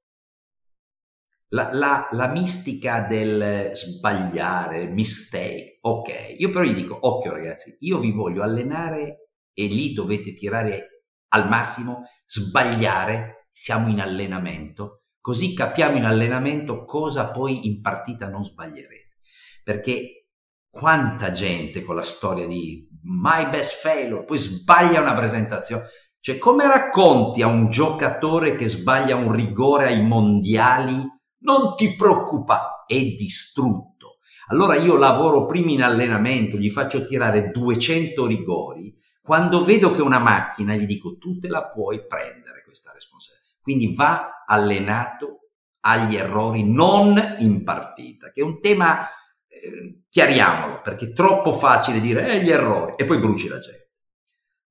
La, 1.49 1.73
la, 1.73 2.09
la, 2.13 2.29
mistica 2.29 3.01
del 3.01 3.73
sbagliare, 3.75 4.87
mistake, 4.87 5.79
ok. 5.81 6.37
Io 6.39 6.51
però 6.51 6.65
gli 6.65 6.75
dico, 6.75 6.99
occhio 7.01 7.33
ragazzi, 7.33 7.77
io 7.81 8.01
vi 8.01 8.11
voglio 8.11 8.43
allenare 8.43 9.24
e 9.55 9.67
lì 9.67 9.95
dovete 9.95 10.35
tirare 10.35 11.05
al 11.29 11.49
massimo, 11.49 12.03
sbagliare, 12.27 13.49
siamo 13.51 13.89
in 13.89 14.01
allenamento, 14.01 15.05
così 15.21 15.55
capiamo 15.55 15.97
in 15.97 16.05
allenamento 16.05 16.85
cosa 16.85 17.31
poi 17.31 17.67
in 17.67 17.81
partita 17.81 18.29
non 18.29 18.43
sbaglierete. 18.43 19.19
Perché 19.63 20.27
quanta 20.69 21.31
gente 21.31 21.83
con 21.83 21.95
la 21.95 22.03
storia 22.03 22.47
di 22.47 22.87
my 23.05 23.49
best 23.49 23.81
failure, 23.81 24.25
poi 24.25 24.39
sbaglia 24.39 25.01
una 25.01 25.15
presentazione. 25.15 25.85
Cioè, 26.21 26.39
come 26.39 26.67
racconti 26.67 27.43
a 27.43 27.47
un 27.47 27.71
giocatore 27.71 28.57
che 28.57 28.69
sbaglia 28.69 29.15
un 29.15 29.31
rigore 29.31 29.87
ai 29.87 30.03
mondiali 30.03 31.07
non 31.41 31.75
ti 31.77 31.95
preoccupa, 31.95 32.85
è 32.87 32.99
distrutto. 32.99 34.17
Allora 34.49 34.75
io 34.77 34.97
lavoro 34.97 35.47
prima 35.47 35.71
in 35.71 35.83
allenamento, 35.83 36.57
gli 36.57 36.71
faccio 36.71 37.07
tirare 37.07 37.51
200 37.51 38.27
rigori, 38.27 38.95
quando 39.25 39.65
vedo 39.65 39.91
che 39.95 40.03
una 40.03 40.19
macchina 40.19 40.75
gli 40.75 40.85
dico 40.85 41.17
tu 41.17 41.39
te 41.39 41.49
la 41.49 41.67
puoi 41.67 42.07
prendere 42.07 42.63
questa 42.63 42.93
responsabilità. 42.93 43.57
Quindi 43.63 43.95
va 43.95 44.45
allenato 44.47 45.49
agli 45.81 46.17
errori 46.17 46.71
non 46.71 47.37
in 47.39 47.65
partita, 47.65 48.31
che 48.31 48.43
è 48.43 48.45
un 48.45 48.61
tema, 48.61 49.09
eh, 49.49 50.03
chiariamolo, 50.11 50.83
perché 50.83 51.07
è 51.07 51.13
troppo 51.13 51.55
facile 51.55 52.01
dire 52.01 52.29
eh, 52.29 52.43
gli 52.43 52.51
errori 52.51 52.95
e 52.97 53.07
poi 53.07 53.19
bruci 53.19 53.49
la 53.49 53.59
gente. 53.59 53.93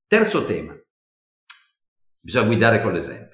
Terzo 0.05 0.45
tema, 0.45 0.75
bisogna 2.19 2.45
guidare 2.45 2.81
con 2.81 2.93
l'esempio 2.93 3.33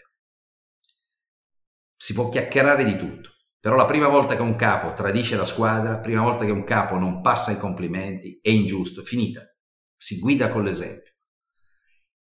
si 2.10 2.16
può 2.16 2.30
chiacchierare 2.30 2.84
di 2.86 2.98
tutto, 2.98 3.30
però 3.60 3.76
la 3.76 3.86
prima 3.86 4.08
volta 4.08 4.36
che 4.36 4.42
un 4.42 4.56
capo 4.56 4.94
tradisce 4.94 5.36
la 5.36 5.46
squadra, 5.46 5.92
la 5.92 6.00
prima 6.00 6.24
volta 6.24 6.44
che 6.44 6.50
un 6.50 6.64
capo 6.64 6.98
non 6.98 7.22
passa 7.22 7.52
i 7.52 7.58
complimenti, 7.60 8.40
è 8.42 8.50
ingiusto, 8.50 9.04
finita. 9.04 9.44
Si 9.96 10.18
guida 10.18 10.50
con 10.50 10.64
l'esempio. 10.64 11.09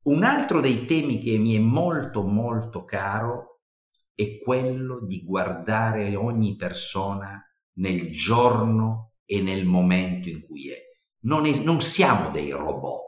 Un 0.07 0.23
altro 0.23 0.61
dei 0.61 0.85
temi 0.85 1.19
che 1.21 1.37
mi 1.37 1.57
è 1.57 1.59
molto 1.59 2.23
molto 2.23 2.85
caro 2.85 3.63
è 4.15 4.39
quello 4.39 5.01
di 5.01 5.25
guardare 5.25 6.15
ogni 6.15 6.55
persona 6.55 7.45
nel 7.79 8.09
giorno 8.13 9.15
e 9.25 9.41
nel 9.41 9.65
momento 9.65 10.29
in 10.29 10.47
cui 10.47 10.71
è. 10.71 10.79
Non, 11.23 11.45
è, 11.45 11.59
non 11.59 11.81
siamo 11.81 12.31
dei 12.31 12.53
robot. 12.53 13.03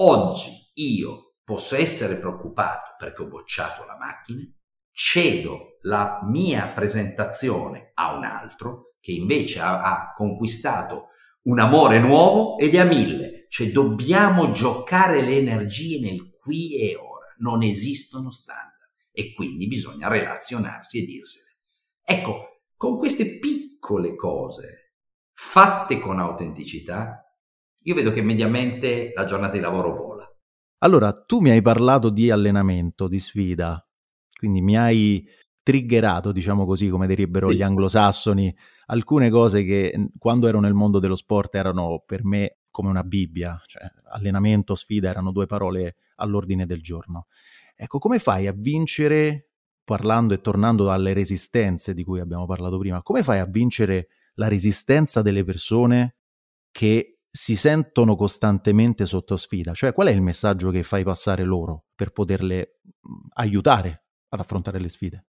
Oggi 0.00 0.50
io 0.74 1.36
posso 1.42 1.74
essere 1.76 2.16
preoccupato 2.16 2.94
perché 2.98 3.22
ho 3.22 3.28
bocciato 3.28 3.86
la 3.86 3.96
macchina, 3.96 4.42
cedo 4.90 5.78
la 5.80 6.20
mia 6.24 6.72
presentazione 6.72 7.92
a 7.94 8.14
un 8.14 8.24
altro 8.24 8.96
che 9.00 9.12
invece 9.12 9.60
ha, 9.60 9.80
ha 9.80 10.12
conquistato 10.14 11.06
un 11.44 11.58
amore 11.58 12.00
nuovo 12.00 12.58
ed 12.58 12.74
è 12.74 12.80
a 12.80 12.84
mille. 12.84 13.35
Cioè 13.48 13.70
dobbiamo 13.70 14.52
giocare 14.52 15.22
le 15.22 15.36
energie 15.36 16.00
nel 16.00 16.30
qui 16.40 16.78
e 16.78 16.96
ora, 16.96 17.34
non 17.38 17.62
esistono 17.62 18.30
standard 18.30 18.90
e 19.10 19.32
quindi 19.32 19.66
bisogna 19.66 20.08
relazionarsi 20.08 21.02
e 21.02 21.04
dirsene. 21.06 21.56
Ecco, 22.02 22.60
con 22.76 22.98
queste 22.98 23.38
piccole 23.38 24.14
cose 24.14 24.94
fatte 25.32 25.98
con 25.98 26.18
autenticità, 26.18 27.22
io 27.82 27.94
vedo 27.94 28.12
che 28.12 28.22
mediamente 28.22 29.12
la 29.14 29.24
giornata 29.24 29.52
di 29.52 29.60
lavoro 29.60 29.94
vola. 29.94 30.30
Allora, 30.78 31.12
tu 31.12 31.40
mi 31.40 31.50
hai 31.50 31.62
parlato 31.62 32.10
di 32.10 32.30
allenamento, 32.30 33.08
di 33.08 33.18
sfida, 33.18 33.82
quindi 34.38 34.60
mi 34.60 34.76
hai 34.76 35.24
triggerato, 35.62 36.32
diciamo 36.32 36.64
così, 36.64 36.88
come 36.88 37.06
direbbero 37.06 37.50
sì. 37.50 37.56
gli 37.56 37.62
anglosassoni, 37.62 38.54
alcune 38.86 39.30
cose 39.30 39.64
che 39.64 40.10
quando 40.18 40.46
ero 40.46 40.60
nel 40.60 40.74
mondo 40.74 40.98
dello 40.98 41.16
sport 41.16 41.54
erano 41.54 42.02
per 42.04 42.24
me 42.24 42.55
come 42.76 42.90
una 42.90 43.04
Bibbia, 43.04 43.58
cioè 43.64 43.90
allenamento, 44.10 44.74
sfida 44.74 45.08
erano 45.08 45.32
due 45.32 45.46
parole 45.46 45.96
all'ordine 46.16 46.66
del 46.66 46.82
giorno. 46.82 47.26
Ecco, 47.74 47.98
come 47.98 48.18
fai 48.18 48.46
a 48.46 48.52
vincere, 48.54 49.52
parlando 49.82 50.34
e 50.34 50.42
tornando 50.42 50.92
alle 50.92 51.14
resistenze 51.14 51.94
di 51.94 52.04
cui 52.04 52.20
abbiamo 52.20 52.44
parlato 52.44 52.76
prima, 52.76 53.00
come 53.00 53.22
fai 53.22 53.38
a 53.38 53.46
vincere 53.46 54.08
la 54.34 54.48
resistenza 54.48 55.22
delle 55.22 55.42
persone 55.42 56.16
che 56.70 57.20
si 57.30 57.56
sentono 57.56 58.14
costantemente 58.14 59.06
sotto 59.06 59.38
sfida? 59.38 59.72
Cioè, 59.72 59.94
qual 59.94 60.08
è 60.08 60.12
il 60.12 60.20
messaggio 60.20 60.68
che 60.70 60.82
fai 60.82 61.02
passare 61.02 61.44
loro 61.44 61.86
per 61.94 62.10
poterle 62.10 62.80
aiutare 63.36 64.04
ad 64.28 64.40
affrontare 64.40 64.78
le 64.78 64.90
sfide? 64.90 65.24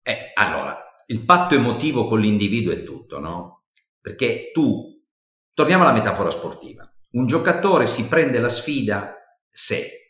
Eh, 0.00 0.30
allora, 0.34 0.78
il 1.06 1.24
patto 1.24 1.56
emotivo 1.56 2.06
con 2.06 2.20
l'individuo 2.20 2.72
è 2.72 2.84
tutto, 2.84 3.18
no? 3.18 3.64
Perché 4.00 4.50
tu, 4.52 4.93
torniamo 5.54 5.84
alla 5.84 5.92
metafora 5.92 6.30
sportiva, 6.30 6.86
un 7.12 7.26
giocatore 7.26 7.86
si 7.86 8.06
prende 8.06 8.40
la 8.40 8.48
sfida 8.48 9.14
se 9.50 10.04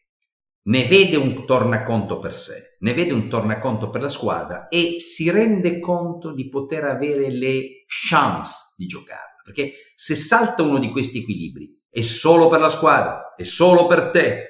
ne 0.66 0.86
vede 0.86 1.16
un 1.16 1.44
tornaconto 1.44 2.18
per 2.18 2.34
sé, 2.34 2.76
ne 2.80 2.94
vede 2.94 3.12
un 3.12 3.28
tornaconto 3.28 3.90
per 3.90 4.00
la 4.00 4.08
squadra 4.08 4.68
e 4.68 4.96
si 4.98 5.30
rende 5.30 5.78
conto 5.78 6.32
di 6.32 6.48
poter 6.48 6.84
avere 6.84 7.28
le 7.28 7.84
chance 7.86 8.72
di 8.76 8.86
giocarla. 8.86 9.42
Perché 9.44 9.92
se 9.94 10.14
salta 10.14 10.62
uno 10.62 10.78
di 10.78 10.90
questi 10.90 11.18
equilibri, 11.18 11.78
è 11.90 12.00
solo 12.00 12.48
per 12.48 12.60
la 12.60 12.70
squadra, 12.70 13.34
è 13.36 13.42
solo 13.42 13.86
per 13.86 14.10
te, 14.10 14.46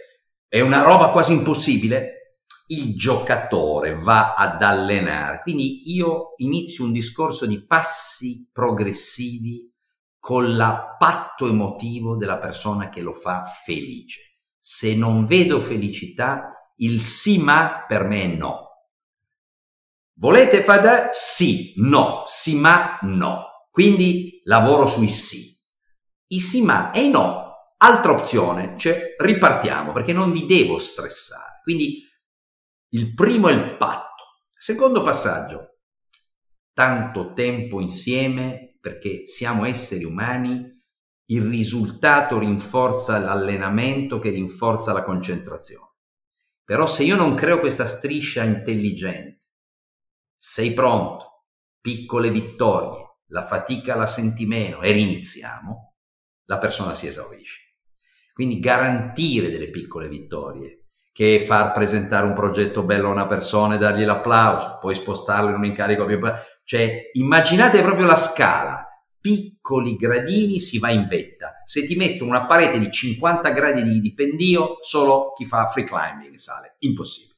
è 0.47 0.61
una 0.61 0.83
roba 0.83 1.11
quasi 1.11 1.33
impossibile, 1.33 2.37
il 2.69 2.95
giocatore 2.95 3.97
va 3.97 4.35
ad 4.35 4.63
allenare. 4.63 5.41
Quindi 5.43 5.93
io 5.93 6.35
inizio 6.37 6.85
un 6.85 6.93
discorso 6.93 7.45
di 7.45 7.67
passi 7.67 8.49
progressivi 8.53 9.74
con 10.25 10.57
l'appatto 10.57 11.47
emotivo 11.47 12.17
della 12.17 12.39
persona 12.39 12.89
che 12.89 13.03
lo 13.03 13.13
fa 13.13 13.45
felice. 13.45 14.39
Se 14.59 14.95
non 14.97 15.27
vedo 15.27 15.61
felicità, 15.61 16.73
il 16.77 17.03
sì 17.03 17.37
ma 17.37 17.85
per 17.87 18.05
me 18.05 18.23
è 18.23 18.27
no. 18.29 18.71
Volete 20.15 20.63
fare? 20.63 21.11
Sì, 21.13 21.75
no, 21.77 22.23
sì 22.25 22.57
ma 22.57 22.99
no. 23.03 23.67
Quindi 23.71 24.41
lavoro 24.45 24.87
sui 24.87 25.11
sì. 25.11 25.45
I 26.29 26.41
sì 26.41 26.63
ma 26.63 26.91
e 26.93 27.03
i 27.03 27.11
no. 27.11 27.75
Altra 27.77 28.13
opzione, 28.13 28.79
cioè 28.79 29.17
ripartiamo 29.19 29.93
perché 29.93 30.15
non 30.15 30.33
vi 30.33 30.47
devo 30.47 30.79
stressare. 30.79 31.61
Quindi 31.63 32.03
il 32.93 33.13
primo 33.13 33.49
è 33.49 33.53
il 33.53 33.77
patto. 33.77 34.25
Secondo 34.57 35.03
passaggio, 35.03 35.81
tanto 36.73 37.35
tempo 37.35 37.79
insieme 37.79 38.64
perché 38.85 39.27
siamo 39.27 39.65
esseri 39.65 40.05
umani, 40.05 40.63
il 41.31 41.41
risultato 41.41 42.39
rinforza 42.39 43.17
l'allenamento 43.17 44.19
che 44.19 44.29
rinforza 44.29 44.93
la 44.93 45.03
concentrazione. 45.03 45.93
Però 46.63 46.87
se 46.87 47.03
io 47.03 47.17
non 47.17 47.35
creo 47.35 47.61
questa 47.61 47.87
striscia 47.87 48.43
intelligente, 48.43 49.47
sei 50.37 50.75
pronto, 50.75 51.47
piccole 51.81 52.29
vittorie, 52.29 53.21
la 53.29 53.47
fatica 53.47 53.97
la 53.97 54.07
senti 54.07 54.45
meno 54.45 54.83
e 54.83 54.93
riniziamo, 54.93 55.95
la 56.45 56.59
persona 56.59 56.93
si 56.93 57.07
esaurisce. 57.07 57.77
Quindi 58.35 58.61
garantire 58.61 59.49
delle 59.49 59.71
piccole 59.71 60.09
vittorie 60.09 60.89
che 61.11 61.41
far 61.41 61.73
presentare 61.73 62.27
un 62.27 62.35
progetto 62.35 62.83
bello 62.83 63.09
a 63.09 63.13
una 63.13 63.27
persona 63.27 63.77
e 63.77 63.79
dargli 63.79 64.05
l'applauso, 64.05 64.77
poi 64.79 64.95
spostarlo 64.95 65.49
in 65.49 65.55
un 65.55 65.65
incarico 65.65 66.05
più... 66.05 66.21
Cioè, 66.65 67.11
immaginate 67.13 67.83
proprio 67.83 68.07
la 68.07 68.17
scala, 68.17 68.89
piccoli 69.21 69.97
gradini 69.97 70.59
si 70.59 70.79
va 70.79 70.91
in 70.91 71.07
vetta. 71.07 71.63
Se 71.67 71.87
ti 71.87 71.95
metto 71.95 72.25
una 72.25 72.47
parete 72.47 72.79
di 72.79 72.91
50 72.91 73.51
gradi 73.51 73.83
di, 73.83 74.01
di 74.01 74.15
pendio, 74.15 74.79
solo 74.81 75.33
chi 75.35 75.45
fa 75.45 75.67
free 75.67 75.85
climbing 75.85 76.37
sale. 76.37 76.77
Impossibile. 76.81 77.35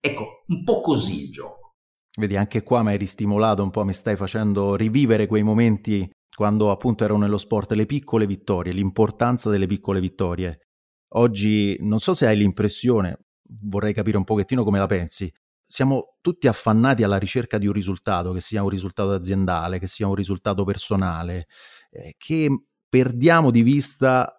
Ecco, 0.00 0.44
un 0.46 0.62
po' 0.62 0.80
così 0.80 1.24
il 1.24 1.30
gioco. 1.32 1.74
Vedi, 2.18 2.36
anche 2.36 2.62
qua 2.62 2.82
mi 2.82 2.90
hai 2.90 2.96
ristimolato 2.96 3.62
un 3.62 3.70
po', 3.70 3.84
mi 3.84 3.92
stai 3.92 4.16
facendo 4.16 4.74
rivivere 4.74 5.26
quei 5.26 5.42
momenti 5.42 6.08
quando 6.34 6.70
appunto 6.70 7.02
ero 7.02 7.16
nello 7.16 7.38
sport, 7.38 7.72
le 7.72 7.86
piccole 7.86 8.26
vittorie, 8.26 8.72
l'importanza 8.72 9.50
delle 9.50 9.66
piccole 9.66 9.98
vittorie. 9.98 10.68
Oggi 11.14 11.76
non 11.80 11.98
so 11.98 12.14
se 12.14 12.26
hai 12.26 12.36
l'impressione, 12.36 13.26
vorrei 13.62 13.92
capire 13.92 14.18
un 14.18 14.24
pochettino 14.24 14.62
come 14.62 14.78
la 14.78 14.86
pensi, 14.86 15.32
siamo 15.68 16.16
tutti 16.22 16.48
affannati 16.48 17.02
alla 17.02 17.18
ricerca 17.18 17.58
di 17.58 17.66
un 17.66 17.74
risultato, 17.74 18.32
che 18.32 18.40
sia 18.40 18.62
un 18.62 18.70
risultato 18.70 19.12
aziendale, 19.12 19.78
che 19.78 19.86
sia 19.86 20.08
un 20.08 20.14
risultato 20.14 20.64
personale, 20.64 21.46
eh, 21.90 22.14
che 22.16 22.48
perdiamo 22.88 23.50
di 23.50 23.62
vista 23.62 24.32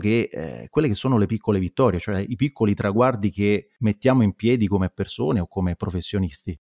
che, 0.00 0.28
eh, 0.32 0.68
quelle 0.70 0.88
che 0.88 0.94
sono 0.94 1.18
le 1.18 1.26
piccole 1.26 1.58
vittorie, 1.58 2.00
cioè 2.00 2.18
i 2.26 2.34
piccoli 2.34 2.72
traguardi 2.74 3.30
che 3.30 3.68
mettiamo 3.80 4.22
in 4.22 4.32
piedi 4.34 4.66
come 4.66 4.88
persone 4.88 5.40
o 5.40 5.46
come 5.46 5.76
professionisti. 5.76 6.58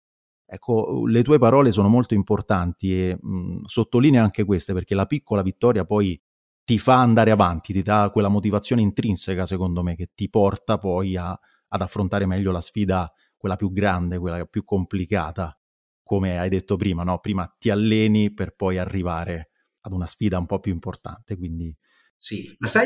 Ecco, 0.45 1.05
le 1.07 1.23
tue 1.23 1.39
parole 1.39 1.71
sono 1.71 1.87
molto 1.89 2.13
importanti 2.13 3.09
e 3.09 3.17
mh, 3.19 3.61
sottolinea 3.65 4.23
anche 4.23 4.43
queste 4.45 4.73
perché 4.73 4.93
la 4.93 5.07
piccola 5.07 5.41
vittoria 5.41 5.85
poi 5.85 6.19
ti 6.63 6.77
fa 6.77 6.99
andare 7.01 7.31
avanti, 7.31 7.73
ti 7.73 7.81
dà 7.81 8.11
quella 8.11 8.29
motivazione 8.29 8.83
intrinseca, 8.83 9.45
secondo 9.45 9.81
me, 9.81 9.95
che 9.95 10.11
ti 10.13 10.29
porta 10.29 10.77
poi 10.77 11.15
a, 11.15 11.31
ad 11.31 11.81
affrontare 11.81 12.27
meglio 12.27 12.51
la 12.51 12.61
sfida, 12.61 13.11
quella 13.39 13.55
più 13.55 13.71
grande, 13.71 14.19
quella 14.19 14.45
più 14.45 14.65
complicata, 14.65 15.57
come 16.03 16.37
hai 16.37 16.49
detto 16.49 16.75
prima, 16.75 17.03
no? 17.03 17.19
Prima 17.19 17.47
ti 17.57 17.69
alleni 17.69 18.33
per 18.33 18.53
poi 18.53 18.77
arrivare 18.77 19.51
ad 19.81 19.93
una 19.93 20.05
sfida 20.05 20.37
un 20.37 20.45
po' 20.45 20.59
più 20.59 20.73
importante, 20.73 21.37
quindi... 21.37 21.73
Sì, 22.17 22.53
ma 22.59 22.67
sai, 22.67 22.85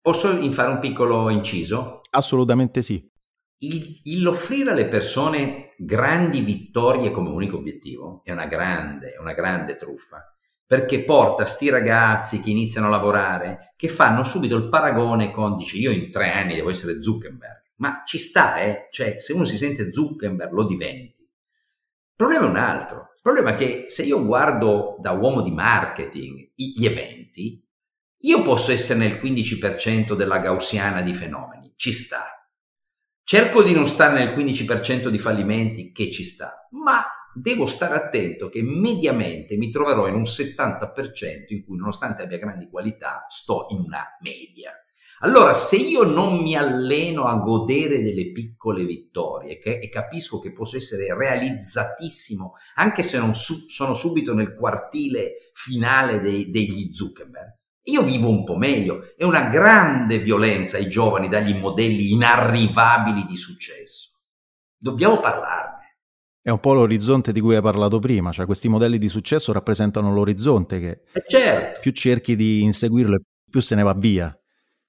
posso 0.00 0.28
fare 0.50 0.70
un 0.70 0.78
piccolo 0.78 1.30
inciso? 1.30 2.00
Assolutamente 2.10 2.82
sì. 2.82 3.10
Il, 3.58 4.20
l'offrire 4.20 4.72
alle 4.72 4.88
persone 4.88 5.74
grandi 5.78 6.42
vittorie 6.42 7.10
come 7.10 7.30
unico 7.30 7.56
obiettivo 7.56 8.20
è 8.22 8.32
una 8.32 8.46
grande, 8.46 9.16
una 9.18 9.32
grande 9.32 9.76
truffa 9.76 10.34
perché 10.66 11.04
porta 11.04 11.44
sti 11.44 11.68
ragazzi 11.68 12.40
che 12.40 12.50
iniziano 12.50 12.86
a 12.86 12.90
lavorare, 12.90 13.74
che 13.76 13.88
fanno 13.88 14.24
subito 14.24 14.56
il 14.56 14.68
paragone 14.68 15.30
con, 15.30 15.56
dice 15.56 15.76
io 15.76 15.90
in 15.90 16.10
tre 16.10 16.32
anni 16.32 16.54
devo 16.54 16.70
essere 16.70 17.02
Zuckerberg, 17.02 17.62
ma 17.76 18.02
ci 18.04 18.18
sta, 18.18 18.60
eh? 18.60 18.88
Cioè, 18.90 19.18
se 19.18 19.32
uno 19.32 19.44
si 19.44 19.56
sente 19.56 19.92
Zuckerberg 19.92 20.52
lo 20.52 20.64
diventi. 20.64 21.22
Il 21.22 22.14
problema 22.14 22.46
è 22.46 22.48
un 22.48 22.56
altro, 22.56 23.12
il 23.16 23.22
problema 23.22 23.50
è 23.50 23.56
che 23.56 23.84
se 23.88 24.04
io 24.04 24.24
guardo 24.24 24.96
da 25.00 25.12
uomo 25.12 25.40
di 25.40 25.50
marketing 25.50 26.52
gli 26.54 26.86
eventi, 26.86 27.62
io 28.18 28.42
posso 28.42 28.72
essere 28.72 28.98
nel 28.98 29.20
15% 29.20 30.14
della 30.14 30.38
gaussiana 30.38 31.02
di 31.02 31.12
fenomeni, 31.12 31.72
ci 31.76 31.92
sta. 31.92 32.48
Cerco 33.22 33.62
di 33.62 33.72
non 33.72 33.86
stare 33.86 34.22
nel 34.22 34.36
15% 34.36 35.08
di 35.08 35.18
fallimenti, 35.18 35.92
che 35.92 36.10
ci 36.10 36.24
sta, 36.24 36.68
ma 36.70 37.04
devo 37.34 37.66
stare 37.66 37.96
attento 37.96 38.48
che 38.48 38.62
mediamente 38.62 39.56
mi 39.56 39.70
troverò 39.70 40.06
in 40.06 40.14
un 40.14 40.22
70% 40.22 41.46
in 41.48 41.64
cui 41.64 41.76
nonostante 41.76 42.22
abbia 42.22 42.38
grandi 42.38 42.68
qualità 42.68 43.26
sto 43.28 43.66
in 43.70 43.80
una 43.80 44.04
media. 44.20 44.72
Allora, 45.20 45.54
se 45.54 45.76
io 45.76 46.02
non 46.02 46.42
mi 46.42 46.56
alleno 46.56 47.24
a 47.24 47.36
godere 47.36 48.02
delle 48.02 48.32
piccole 48.32 48.84
vittorie 48.84 49.58
che, 49.58 49.78
e 49.78 49.88
capisco 49.88 50.38
che 50.38 50.52
posso 50.52 50.76
essere 50.76 51.14
realizzatissimo, 51.16 52.54
anche 52.74 53.02
se 53.02 53.18
non 53.18 53.34
su, 53.34 53.54
sono 53.68 53.94
subito 53.94 54.34
nel 54.34 54.52
quartile 54.52 55.50
finale 55.52 56.20
dei, 56.20 56.50
degli 56.50 56.92
Zuckerberg, 56.92 57.62
io 57.84 58.02
vivo 58.02 58.28
un 58.28 58.44
po' 58.44 58.56
meglio. 58.56 59.14
È 59.16 59.24
una 59.24 59.48
grande 59.48 60.18
violenza 60.18 60.76
ai 60.76 60.88
giovani 60.88 61.28
dargli 61.28 61.54
modelli 61.54 62.12
inarrivabili 62.12 63.26
di 63.26 63.36
successo. 63.36 64.10
Dobbiamo 64.76 65.18
parlarne. 65.20 65.98
È 66.40 66.50
un 66.50 66.60
po' 66.60 66.74
l'orizzonte 66.74 67.32
di 67.32 67.40
cui 67.40 67.56
hai 67.56 67.62
parlato 67.62 67.98
prima, 67.98 68.30
cioè 68.30 68.44
questi 68.44 68.68
modelli 68.68 68.98
di 68.98 69.08
successo 69.08 69.52
rappresentano 69.52 70.12
l'orizzonte 70.12 70.78
che 70.78 71.00
eh 71.12 71.24
certo. 71.26 71.80
più 71.80 71.90
cerchi 71.92 72.36
di 72.36 72.60
inseguirlo 72.62 73.18
più 73.50 73.60
se 73.60 73.74
ne 73.74 73.82
va 73.82 73.94
via. 73.94 74.36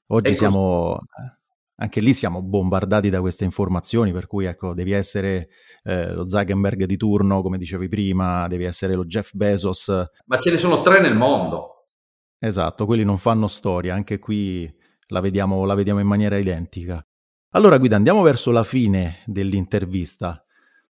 Oggi 0.07 0.31
e 0.31 0.33
siamo, 0.35 0.97
così. 0.97 1.31
anche 1.75 1.99
lì 1.99 2.13
siamo 2.13 2.41
bombardati 2.41 3.09
da 3.09 3.21
queste 3.21 3.43
informazioni, 3.43 4.11
per 4.11 4.27
cui 4.27 4.45
ecco, 4.45 4.73
devi 4.73 4.91
essere 4.91 5.49
eh, 5.83 6.13
lo 6.13 6.27
Zuckerberg 6.27 6.85
di 6.85 6.97
turno, 6.97 7.41
come 7.41 7.57
dicevi 7.57 7.87
prima, 7.87 8.47
devi 8.47 8.63
essere 8.63 8.95
lo 8.95 9.05
Jeff 9.05 9.31
Bezos. 9.33 9.91
Ma 10.25 10.39
ce 10.39 10.51
ne 10.51 10.57
sono 10.57 10.81
tre 10.81 10.99
nel 11.01 11.15
mondo. 11.15 11.87
Esatto, 12.39 12.85
quelli 12.85 13.03
non 13.03 13.17
fanno 13.17 13.47
storia, 13.47 13.93
anche 13.93 14.19
qui 14.19 14.71
la 15.07 15.19
vediamo, 15.19 15.65
la 15.65 15.75
vediamo 15.75 15.99
in 15.99 16.07
maniera 16.07 16.37
identica. 16.37 17.05
Allora 17.51 17.77
Guida, 17.77 17.95
andiamo 17.95 18.21
verso 18.21 18.51
la 18.51 18.63
fine 18.63 19.23
dell'intervista 19.25 20.45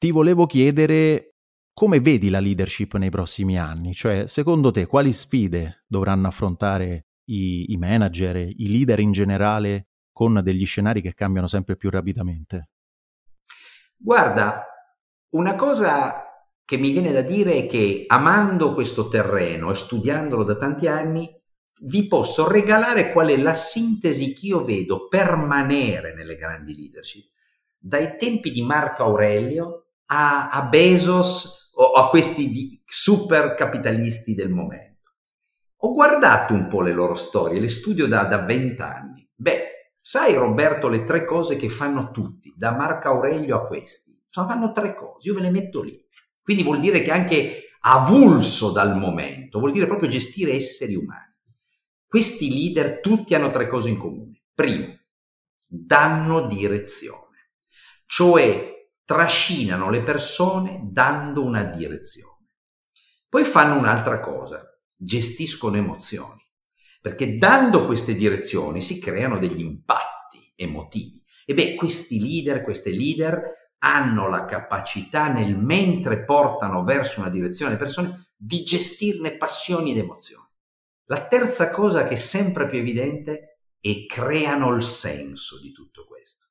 ti 0.02 0.10
volevo 0.10 0.48
chiedere 0.48 1.36
come 1.76 2.00
vedi 2.00 2.30
la 2.30 2.40
leadership 2.40 2.96
nei 2.96 3.12
prossimi 3.12 3.60
anni, 3.60 3.94
cioè 3.94 4.26
secondo 4.26 4.72
te 4.72 4.88
quali 4.88 5.14
sfide 5.14 5.84
dovranno 5.86 6.28
affrontare 6.28 7.10
i, 7.32 7.72
i 7.72 7.78
manager, 7.78 8.36
i 8.36 8.70
leader 8.70 9.00
in 9.00 9.12
generale 9.12 9.88
con 10.12 10.42
degli 10.44 10.66
scenari 10.66 11.02
che 11.02 11.14
cambiano 11.14 11.48
sempre 11.48 11.76
più 11.76 11.90
rapidamente? 11.90 12.70
Guarda, 13.96 14.66
una 15.30 15.56
cosa 15.56 16.26
che 16.66 16.78
mi 16.78 16.92
viene 16.92 17.12
da 17.12 17.22
dire 17.22 17.54
è 17.54 17.68
che 17.68 18.06
amando 18.08 18.74
questo 18.74 19.08
terreno 19.08 19.72
e 19.72 19.76
studiandolo 19.76 20.44
da 20.44 20.56
tanti 20.56 20.88
anni, 20.88 21.30
vi 21.84 22.08
posso 22.08 22.48
regalare 22.48 23.12
qual 23.12 23.30
è 23.30 23.38
la 23.38 23.54
sintesi 23.54 24.34
che 24.34 24.48
io 24.48 24.64
vedo 24.64 25.08
permanere 25.08 26.14
nelle 26.14 26.36
grandi 26.36 26.76
leadership. 26.76 27.30
Dai 27.78 28.18
tempi 28.18 28.52
di 28.52 28.62
Marco 28.62 29.04
Aurelio 29.04 29.86
a, 30.08 30.50
a 30.50 30.64
Bezos 30.64 31.72
o 31.74 31.94
a 31.94 32.10
questi 32.10 32.82
super 32.86 33.56
capitalisti 33.56 34.36
del 34.36 34.50
momento. 34.50 34.91
Ho 35.84 35.94
guardato 35.94 36.54
un 36.54 36.68
po' 36.68 36.82
le 36.82 36.92
loro 36.92 37.16
storie, 37.16 37.60
le 37.60 37.70
studio 37.70 38.06
da 38.06 38.44
vent'anni. 38.44 39.28
Beh, 39.34 39.96
sai 40.00 40.36
Roberto 40.36 40.88
le 40.88 41.04
tre 41.04 41.26
cose 41.26 41.56
che 41.56 41.70
fanno 41.70 42.12
tutti, 42.12 42.54
da 42.56 42.72
Marco 42.72 43.08
Aurelio 43.08 43.56
a 43.56 43.66
questi? 43.66 44.22
Insomma, 44.24 44.50
fanno 44.50 44.72
tre 44.72 44.94
cose, 44.94 45.28
io 45.28 45.34
ve 45.34 45.42
le 45.42 45.50
metto 45.50 45.82
lì. 45.82 46.00
Quindi 46.42 46.62
vuol 46.62 46.80
dire 46.80 47.02
che 47.02 47.12
anche 47.12 47.64
avulso 47.82 48.72
dal 48.72 48.96
momento, 48.96 49.58
vuol 49.58 49.72
dire 49.72 49.88
proprio 49.88 50.08
gestire 50.08 50.54
esseri 50.54 50.94
umani. 50.94 51.34
Questi 52.06 52.50
leader 52.50 53.00
tutti 53.00 53.34
hanno 53.34 53.50
tre 53.50 53.66
cose 53.66 53.90
in 53.90 53.98
comune. 53.98 54.44
Primo, 54.54 55.00
danno 55.68 56.46
direzione, 56.46 57.54
cioè 58.06 58.88
trascinano 59.04 59.90
le 59.90 60.04
persone 60.04 60.82
dando 60.84 61.44
una 61.44 61.64
direzione. 61.64 62.50
Poi 63.28 63.44
fanno 63.46 63.80
un'altra 63.80 64.20
cosa, 64.20 64.71
gestiscono 65.04 65.78
emozioni, 65.78 66.46
perché 67.02 67.38
dando 67.38 67.86
queste 67.86 68.14
direzioni 68.14 68.82
si 68.82 69.00
creano 69.00 69.40
degli 69.40 69.60
impatti 69.60 70.54
emotivi. 70.56 71.24
E 71.46 71.56
beh, 71.56 71.76
questi 71.76 72.20
leader, 72.20 72.62
queste 72.62 72.92
leader 72.92 73.60
hanno 73.80 74.30
la 74.30 74.46
capacità 74.46 75.28
nel 75.28 75.58
mentre 75.58 76.24
portano 76.24 76.84
verso 76.84 77.20
una 77.20 77.30
direzione 77.30 77.72
le 77.72 77.78
persone 77.80 78.28
di 78.38 78.64
gestirne 78.64 79.38
passioni 79.38 79.92
ed 79.92 79.98
emozioni. 79.98 80.48
La 81.06 81.26
terza 81.26 81.72
cosa 81.72 82.04
che 82.04 82.14
è 82.14 82.18
sempre 82.18 82.70
più 82.70 82.78
evidente 82.78 83.60
è 83.80 84.06
creano 84.06 84.74
il 84.76 84.84
senso 84.84 85.60
di 85.60 85.72
tutto 85.72 86.06
questo. 86.06 86.46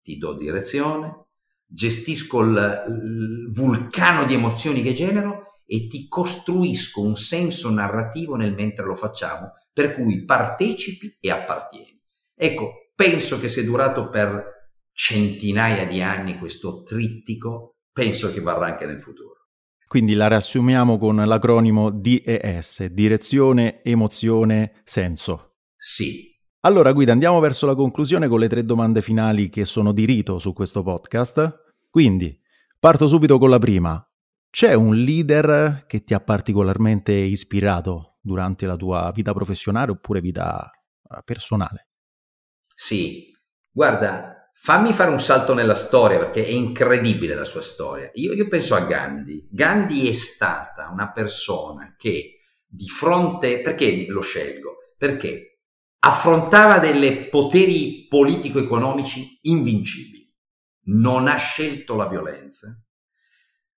Ti 0.00 0.16
do 0.16 0.34
direzione, 0.34 1.26
gestisco 1.66 2.40
il, 2.40 2.84
il 2.88 3.50
vulcano 3.52 4.24
di 4.24 4.34
emozioni 4.34 4.80
che 4.80 4.94
genero 4.94 5.49
e 5.72 5.86
ti 5.86 6.08
costruisco 6.08 7.00
un 7.00 7.16
senso 7.16 7.70
narrativo 7.70 8.34
nel 8.34 8.54
mentre 8.54 8.84
lo 8.84 8.96
facciamo, 8.96 9.52
per 9.72 9.94
cui 9.94 10.24
partecipi 10.24 11.16
e 11.20 11.30
appartieni. 11.30 11.96
Ecco, 12.34 12.90
penso 12.92 13.38
che 13.38 13.48
se 13.48 13.60
è 13.60 13.64
durato 13.64 14.08
per 14.08 14.42
centinaia 14.90 15.86
di 15.86 16.02
anni 16.02 16.38
questo 16.38 16.82
trittico, 16.82 17.76
penso 17.92 18.32
che 18.32 18.40
varrà 18.40 18.66
anche 18.66 18.84
nel 18.84 18.98
futuro. 18.98 19.46
Quindi 19.86 20.14
la 20.14 20.26
riassumiamo 20.26 20.98
con 20.98 21.14
l'acronimo 21.14 21.90
DES, 21.90 22.86
direzione, 22.86 23.84
emozione, 23.84 24.80
senso. 24.82 25.58
Sì. 25.76 26.36
Allora 26.62 26.92
Guida, 26.92 27.12
andiamo 27.12 27.38
verso 27.38 27.66
la 27.66 27.76
conclusione 27.76 28.26
con 28.26 28.40
le 28.40 28.48
tre 28.48 28.64
domande 28.64 29.02
finali 29.02 29.48
che 29.48 29.64
sono 29.64 29.92
di 29.92 30.04
rito 30.04 30.40
su 30.40 30.52
questo 30.52 30.82
podcast. 30.82 31.76
Quindi, 31.88 32.36
parto 32.76 33.06
subito 33.06 33.38
con 33.38 33.50
la 33.50 33.60
prima. 33.60 34.04
C'è 34.50 34.74
un 34.74 34.96
leader 34.96 35.84
che 35.86 36.02
ti 36.02 36.12
ha 36.12 36.20
particolarmente 36.20 37.12
ispirato 37.12 38.18
durante 38.20 38.66
la 38.66 38.74
tua 38.74 39.12
vita 39.14 39.32
professionale 39.32 39.92
oppure 39.92 40.20
vita 40.20 40.68
eh, 41.08 41.22
personale? 41.24 41.86
Sì, 42.74 43.32
guarda, 43.70 44.50
fammi 44.52 44.92
fare 44.92 45.12
un 45.12 45.20
salto 45.20 45.54
nella 45.54 45.76
storia 45.76 46.18
perché 46.18 46.44
è 46.44 46.48
incredibile 46.48 47.36
la 47.36 47.44
sua 47.44 47.62
storia. 47.62 48.10
Io, 48.14 48.32
io 48.32 48.48
penso 48.48 48.74
a 48.74 48.80
Gandhi. 48.80 49.46
Gandhi 49.48 50.08
è 50.08 50.12
stata 50.12 50.90
una 50.90 51.12
persona 51.12 51.94
che 51.96 52.40
di 52.66 52.88
fronte... 52.88 53.60
Perché 53.60 54.06
lo 54.08 54.20
scelgo? 54.20 54.94
Perché 54.98 55.60
affrontava 56.00 56.80
dei 56.80 57.28
poteri 57.28 58.06
politico-economici 58.08 59.38
invincibili 59.42 60.28
non 60.86 61.28
ha 61.28 61.36
scelto 61.36 61.94
la 61.94 62.08
violenza, 62.08 62.76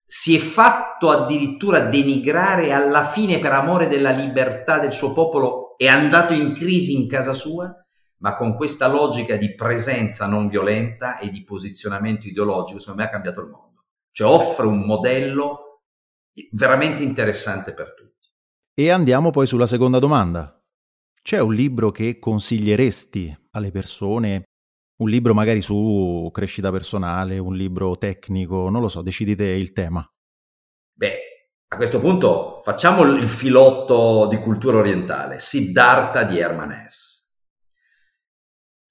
si 0.05 0.35
è 0.35 0.39
fatto 0.39 1.09
addirittura 1.09 1.79
denigrare 1.79 2.71
alla 2.71 3.05
fine 3.05 3.39
per 3.39 3.51
amore 3.51 3.87
della 3.87 4.11
libertà 4.11 4.79
del 4.79 4.93
suo 4.93 5.11
popolo 5.13 5.75
è 5.77 5.87
andato 5.87 6.33
in 6.33 6.53
crisi 6.53 6.93
in 6.93 7.07
casa 7.07 7.33
sua, 7.33 7.73
ma 8.17 8.35
con 8.35 8.55
questa 8.55 8.87
logica 8.87 9.35
di 9.35 9.53
presenza 9.53 10.25
non 10.27 10.47
violenta 10.47 11.17
e 11.17 11.29
di 11.29 11.43
posizionamento 11.43 12.27
ideologico, 12.27 12.79
secondo 12.79 13.01
me 13.01 13.07
ha 13.07 13.11
cambiato 13.11 13.41
il 13.41 13.49
mondo. 13.49 13.85
Cioè 14.11 14.27
offre 14.27 14.67
un 14.67 14.79
modello 14.79 15.81
veramente 16.51 17.03
interessante 17.03 17.73
per 17.73 17.93
tutti. 17.93 18.27
E 18.73 18.89
andiamo 18.89 19.29
poi 19.29 19.45
sulla 19.45 19.67
seconda 19.67 19.99
domanda. 19.99 20.57
c'è 21.21 21.39
un 21.39 21.53
libro 21.53 21.91
che 21.91 22.19
consiglieresti 22.19 23.47
alle 23.51 23.71
persone? 23.71 24.43
Un 25.03 25.09
libro 25.09 25.33
magari 25.33 25.59
su 25.59 26.29
crescita 26.31 26.71
personale, 26.71 27.37
un 27.37 27.57
libro 27.57 27.97
tecnico, 27.97 28.69
non 28.69 28.79
lo 28.79 28.87
so, 28.87 29.01
decidite 29.01 29.43
il 29.43 29.73
tema. 29.73 30.09
Beh, 30.93 31.17
a 31.67 31.75
questo 31.75 31.99
punto 31.99 32.61
facciamo 32.63 33.03
il 33.03 33.27
filotto 33.27 34.27
di 34.29 34.37
cultura 34.37 34.77
orientale, 34.77 35.39
Siddhartha 35.39 36.23
di 36.23 36.39
Herman 36.39 36.71
Hesse. 36.71 37.33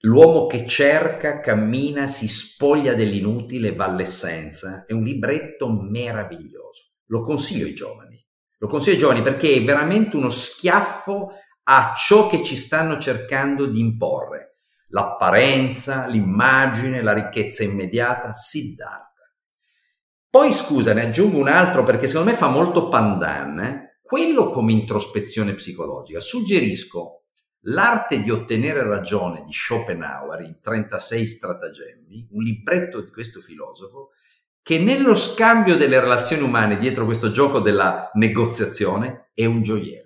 L'uomo 0.01 0.47
che 0.47 0.67
cerca, 0.67 1.41
cammina, 1.41 2.07
si 2.09 2.29
spoglia 2.29 2.93
dell'inutile, 2.93 3.75
va 3.75 3.87
all'essenza. 3.87 4.85
È 4.87 4.93
un 4.93 5.05
libretto 5.05 5.71
meraviglioso. 5.71 6.91
Lo 7.07 7.23
consiglio 7.23 7.65
ai 7.65 7.73
giovani. 7.73 8.23
Lo 8.59 8.69
consiglio 8.69 8.97
ai 8.97 9.01
giovani 9.01 9.23
perché 9.23 9.55
è 9.55 9.65
veramente 9.65 10.17
uno 10.17 10.29
schiaffo 10.29 11.31
a 11.63 11.95
ciò 11.97 12.29
che 12.29 12.45
ci 12.45 12.57
stanno 12.57 12.99
cercando 12.99 13.65
di 13.65 13.81
imporre. 13.81 14.42
L'apparenza, 14.93 16.07
l'immagine, 16.07 17.03
la 17.03 17.13
ricchezza 17.13 17.63
immediata, 17.63 18.33
Siddhartha. 18.33 19.31
Poi 20.31 20.53
scusa, 20.53 20.95
ne 20.95 21.07
aggiungo 21.07 21.39
un 21.39 21.49
altro 21.49 21.83
perché 21.85 22.07
secondo 22.07 22.31
me 22.31 22.37
fa 22.37 22.49
molto 22.49 22.89
pandan, 22.89 23.61
eh? 23.61 23.99
quello 24.03 24.49
come 24.49 24.73
introspezione 24.73 25.55
psicologica. 25.55 26.21
Suggerisco 26.21 27.23
L'arte 27.67 28.21
di 28.21 28.31
ottenere 28.31 28.83
ragione 28.83 29.45
di 29.45 29.53
Schopenhauer 29.53 30.41
in 30.41 30.59
36 30.61 31.27
stratagemmi, 31.27 32.29
un 32.33 32.43
libretto 32.43 33.01
di 33.01 33.11
questo 33.11 33.41
filosofo 33.41 34.11
che 34.63 34.79
nello 34.81 35.15
scambio 35.15 35.77
delle 35.77 36.01
relazioni 36.01 36.43
umane 36.43 36.77
dietro 36.77 37.05
questo 37.05 37.31
gioco 37.31 37.61
della 37.61 38.11
negoziazione 38.15 39.31
è 39.33 39.45
un 39.45 39.63
gioiello. 39.63 40.02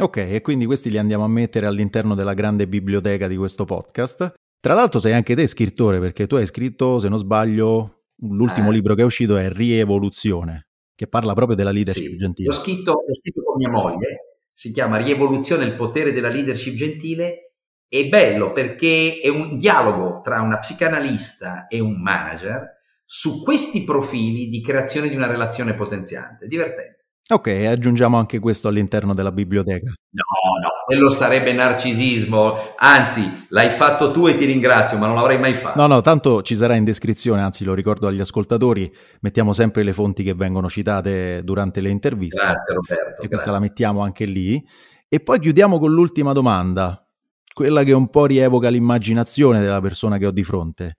Ok, 0.00 0.16
e 0.16 0.40
quindi 0.40 0.64
questi 0.64 0.88
li 0.88 0.96
andiamo 0.96 1.24
a 1.24 1.28
mettere 1.28 1.66
all'interno 1.66 2.14
della 2.14 2.32
grande 2.32 2.66
biblioteca 2.66 3.28
di 3.28 3.36
questo 3.36 3.66
podcast. 3.66 4.32
Tra 4.58 4.72
l'altro 4.72 4.98
sei 4.98 5.12
anche 5.12 5.34
te 5.34 5.46
scrittore, 5.46 6.00
perché 6.00 6.26
tu 6.26 6.36
hai 6.36 6.46
scritto, 6.46 6.98
se 6.98 7.08
non 7.08 7.18
sbaglio, 7.18 8.04
l'ultimo 8.22 8.70
eh. 8.70 8.72
libro 8.72 8.94
che 8.94 9.02
è 9.02 9.04
uscito 9.04 9.36
è 9.36 9.50
Rievoluzione, 9.50 10.68
che 10.94 11.06
parla 11.06 11.34
proprio 11.34 11.56
della 11.56 11.70
leadership 11.70 12.10
sì, 12.10 12.16
gentile. 12.16 12.48
L'ho 12.48 12.54
scritto, 12.54 12.92
l'ho 13.06 13.14
scritto 13.14 13.42
con 13.42 13.56
mia 13.56 13.70
moglie, 13.70 14.38
si 14.52 14.72
chiama 14.72 14.96
Rievoluzione, 14.96 15.64
il 15.64 15.74
potere 15.74 16.12
della 16.12 16.28
leadership 16.28 16.74
gentile. 16.74 17.52
È 17.86 18.08
bello 18.08 18.52
perché 18.52 19.18
è 19.20 19.28
un 19.28 19.56
dialogo 19.58 20.20
tra 20.22 20.40
una 20.40 20.58
psicanalista 20.58 21.66
e 21.66 21.80
un 21.80 22.00
manager 22.00 22.78
su 23.04 23.42
questi 23.42 23.82
profili 23.82 24.48
di 24.48 24.62
creazione 24.62 25.08
di 25.08 25.16
una 25.16 25.26
relazione 25.26 25.74
potenziante. 25.74 26.46
Divertente. 26.46 26.99
Ok, 27.32 27.46
aggiungiamo 27.46 28.18
anche 28.18 28.40
questo 28.40 28.66
all'interno 28.66 29.14
della 29.14 29.30
biblioteca. 29.30 29.92
No, 30.10 30.60
no, 30.60 30.68
quello 30.84 31.10
sarebbe 31.10 31.52
narcisismo. 31.52 32.74
Anzi, 32.76 33.46
l'hai 33.50 33.70
fatto 33.70 34.10
tu 34.10 34.26
e 34.26 34.34
ti 34.34 34.44
ringrazio, 34.44 34.98
ma 34.98 35.06
non 35.06 35.14
l'avrei 35.14 35.38
mai 35.38 35.54
fatto. 35.54 35.80
No, 35.80 35.86
no, 35.86 36.00
tanto 36.00 36.42
ci 36.42 36.56
sarà 36.56 36.74
in 36.74 36.82
descrizione, 36.82 37.40
anzi 37.40 37.62
lo 37.62 37.74
ricordo 37.74 38.08
agli 38.08 38.18
ascoltatori, 38.18 38.92
mettiamo 39.20 39.52
sempre 39.52 39.84
le 39.84 39.92
fonti 39.92 40.24
che 40.24 40.34
vengono 40.34 40.68
citate 40.68 41.42
durante 41.44 41.80
le 41.80 41.90
interviste. 41.90 42.40
Grazie 42.40 42.74
Roberto. 42.74 43.02
E 43.02 43.06
grazie. 43.06 43.28
questa 43.28 43.50
la 43.52 43.60
mettiamo 43.60 44.00
anche 44.00 44.24
lì. 44.24 44.60
E 45.08 45.20
poi 45.20 45.38
chiudiamo 45.38 45.78
con 45.78 45.92
l'ultima 45.92 46.32
domanda, 46.32 47.06
quella 47.52 47.84
che 47.84 47.92
un 47.92 48.10
po' 48.10 48.26
rievoca 48.26 48.68
l'immaginazione 48.68 49.60
della 49.60 49.80
persona 49.80 50.18
che 50.18 50.26
ho 50.26 50.32
di 50.32 50.42
fronte. 50.42 50.98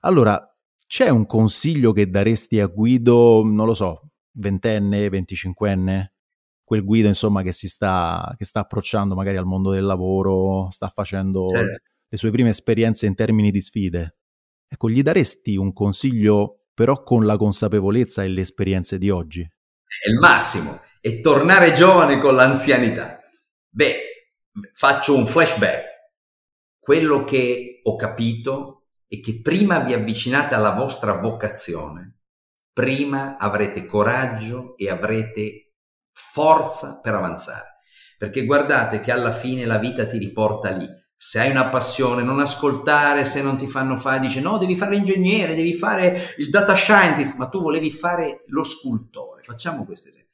Allora, 0.00 0.42
c'è 0.86 1.08
un 1.08 1.24
consiglio 1.24 1.92
che 1.92 2.10
daresti 2.10 2.60
a 2.60 2.66
Guido, 2.66 3.42
non 3.44 3.64
lo 3.64 3.74
so, 3.74 4.09
ventenne, 4.32 5.08
venticinquenne, 5.08 6.14
quel 6.70 6.84
Guido 6.84 7.08
insomma 7.08 7.42
che 7.42 7.52
si 7.52 7.68
sta, 7.68 8.32
che 8.36 8.44
sta 8.44 8.60
approcciando 8.60 9.16
magari 9.16 9.36
al 9.36 9.44
mondo 9.44 9.72
del 9.72 9.84
lavoro, 9.84 10.70
sta 10.70 10.88
facendo 10.88 11.48
certo. 11.48 11.82
le 12.08 12.16
sue 12.16 12.30
prime 12.30 12.50
esperienze 12.50 13.06
in 13.06 13.16
termini 13.16 13.50
di 13.50 13.60
sfide. 13.60 14.18
Ecco, 14.68 14.88
gli 14.88 15.02
daresti 15.02 15.56
un 15.56 15.72
consiglio 15.72 16.66
però 16.72 17.02
con 17.02 17.26
la 17.26 17.36
consapevolezza 17.36 18.22
e 18.22 18.28
le 18.28 18.42
esperienze 18.42 18.98
di 18.98 19.10
oggi? 19.10 19.42
È 19.42 20.08
il 20.08 20.18
massimo, 20.18 20.80
è 21.00 21.18
tornare 21.20 21.72
giovane 21.72 22.18
con 22.18 22.36
l'anzianità. 22.36 23.20
Beh, 23.68 24.30
faccio 24.72 25.16
un 25.16 25.26
flashback. 25.26 25.86
Quello 26.78 27.24
che 27.24 27.80
ho 27.82 27.96
capito 27.96 28.86
è 29.08 29.18
che 29.20 29.40
prima 29.40 29.80
vi 29.80 29.92
avvicinate 29.92 30.54
alla 30.54 30.72
vostra 30.72 31.14
vocazione, 31.14 32.19
prima 32.72 33.36
avrete 33.38 33.86
coraggio 33.86 34.76
e 34.76 34.90
avrete 34.90 35.72
forza 36.12 37.00
per 37.02 37.14
avanzare. 37.14 37.78
Perché 38.18 38.44
guardate 38.44 39.00
che 39.00 39.12
alla 39.12 39.32
fine 39.32 39.64
la 39.64 39.78
vita 39.78 40.06
ti 40.06 40.18
riporta 40.18 40.70
lì. 40.70 40.86
Se 41.16 41.38
hai 41.38 41.50
una 41.50 41.68
passione, 41.68 42.22
non 42.22 42.40
ascoltare 42.40 43.24
se 43.24 43.42
non 43.42 43.56
ti 43.56 43.66
fanno 43.66 43.96
fare, 43.96 44.20
dice 44.20 44.40
no, 44.40 44.56
devi 44.56 44.74
fare 44.74 44.92
l'ingegnere, 44.94 45.54
devi 45.54 45.74
fare 45.74 46.34
il 46.38 46.48
data 46.48 46.74
scientist, 46.74 47.36
ma 47.36 47.48
tu 47.48 47.60
volevi 47.60 47.90
fare 47.90 48.44
lo 48.46 48.62
scultore. 48.62 49.42
Facciamo 49.42 49.84
questo 49.84 50.08
esempio. 50.08 50.28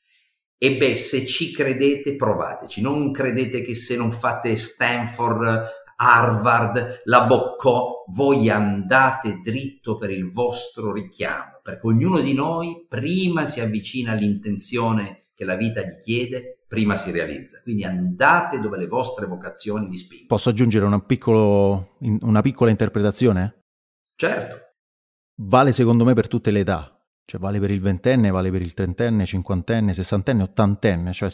E 0.58 0.76
beh, 0.76 0.96
se 0.96 1.26
ci 1.26 1.52
credete, 1.52 2.16
provateci. 2.16 2.80
Non 2.80 3.12
credete 3.12 3.62
che 3.62 3.74
se 3.74 3.96
non 3.96 4.10
fate 4.10 4.56
Stanford, 4.56 5.75
Harvard, 5.96 7.02
la 7.04 7.26
Boccò, 7.26 8.04
voi 8.08 8.48
andate 8.50 9.40
dritto 9.42 9.96
per 9.96 10.10
il 10.10 10.30
vostro 10.30 10.92
richiamo, 10.92 11.60
perché 11.62 11.86
ognuno 11.86 12.20
di 12.20 12.34
noi 12.34 12.84
prima 12.88 13.46
si 13.46 13.60
avvicina 13.60 14.12
all'intenzione 14.12 15.28
che 15.34 15.44
la 15.44 15.56
vita 15.56 15.82
gli 15.82 16.00
chiede, 16.02 16.60
prima 16.66 16.96
si 16.96 17.10
realizza. 17.10 17.60
Quindi 17.62 17.84
andate 17.84 18.58
dove 18.60 18.78
le 18.78 18.86
vostre 18.86 19.26
vocazioni 19.26 19.88
vi 19.88 19.96
spingono. 19.96 20.28
Posso 20.28 20.48
aggiungere 20.48 20.84
una, 20.84 21.00
piccolo, 21.00 21.96
una 22.00 22.40
piccola 22.40 22.70
interpretazione? 22.70 23.60
Certo. 24.14 24.56
Vale 25.42 25.72
secondo 25.72 26.04
me 26.04 26.14
per 26.14 26.28
tutte 26.28 26.50
le 26.50 26.60
età. 26.60 26.90
Cioè 27.24 27.40
vale 27.40 27.58
per 27.58 27.70
il 27.70 27.80
ventenne, 27.80 28.30
vale 28.30 28.50
per 28.50 28.62
il 28.62 28.72
trentenne, 28.72 29.26
cinquantenne, 29.26 29.92
sessantenne, 29.92 30.42
ottantenne. 30.44 31.12
Cioè 31.12 31.28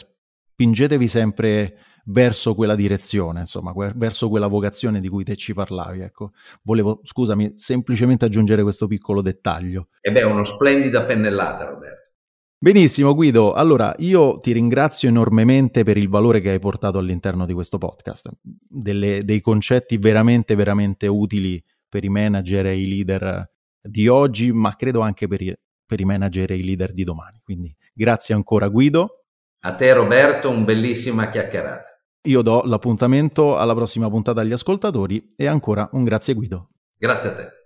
spingetevi 0.53 1.07
sempre 1.07 1.77
verso 2.05 2.53
quella 2.53 2.75
direzione, 2.75 3.41
insomma, 3.41 3.73
verso 3.95 4.29
quella 4.29 4.47
vocazione 4.47 4.99
di 4.99 5.09
cui 5.09 5.23
te 5.23 5.35
ci 5.35 5.53
parlavi. 5.53 6.01
Ecco. 6.01 6.31
Volevo, 6.61 6.99
scusami, 7.03 7.53
semplicemente 7.55 8.25
aggiungere 8.25 8.61
questo 8.61 8.87
piccolo 8.87 9.21
dettaglio. 9.21 9.87
E 9.99 10.11
beh, 10.11 10.23
uno 10.23 10.43
splendida 10.43 11.03
pennellata, 11.03 11.65
Roberto. 11.65 12.11
Benissimo 12.63 13.13
Guido, 13.13 13.51
allora 13.51 13.93
io 13.97 14.39
ti 14.39 14.53
ringrazio 14.53 15.09
enormemente 15.09 15.83
per 15.83 15.97
il 15.97 16.07
valore 16.07 16.39
che 16.39 16.51
hai 16.51 16.59
portato 16.59 16.97
all'interno 16.97 17.45
di 17.45 17.51
questo 17.51 17.77
podcast, 17.77 18.29
Delle, 18.41 19.25
dei 19.25 19.41
concetti 19.41 19.97
veramente, 19.97 20.55
veramente 20.55 21.07
utili 21.07 21.61
per 21.89 22.05
i 22.05 22.09
manager 22.09 22.67
e 22.67 22.79
i 22.79 22.87
leader 22.87 23.51
di 23.81 24.07
oggi, 24.07 24.53
ma 24.53 24.73
credo 24.77 25.01
anche 25.01 25.27
per 25.27 25.41
i, 25.41 25.53
per 25.85 25.99
i 25.99 26.05
manager 26.05 26.51
e 26.51 26.55
i 26.55 26.63
leader 26.63 26.93
di 26.93 27.03
domani. 27.03 27.41
Quindi 27.43 27.75
grazie 27.93 28.33
ancora 28.33 28.69
Guido. 28.69 29.22
A 29.65 29.75
te 29.75 29.93
Roberto, 29.93 30.49
un 30.49 30.65
bellissima 30.65 31.29
chiacchierata. 31.29 31.85
Io 32.23 32.41
do 32.41 32.63
l'appuntamento 32.65 33.57
alla 33.57 33.73
prossima 33.73 34.09
puntata 34.09 34.41
agli 34.41 34.51
ascoltatori 34.51 35.25
e 35.37 35.45
ancora 35.45 35.87
un 35.93 36.03
grazie 36.03 36.33
Guido. 36.33 36.71
Grazie 36.97 37.29
a 37.29 37.33
te. 37.33 37.62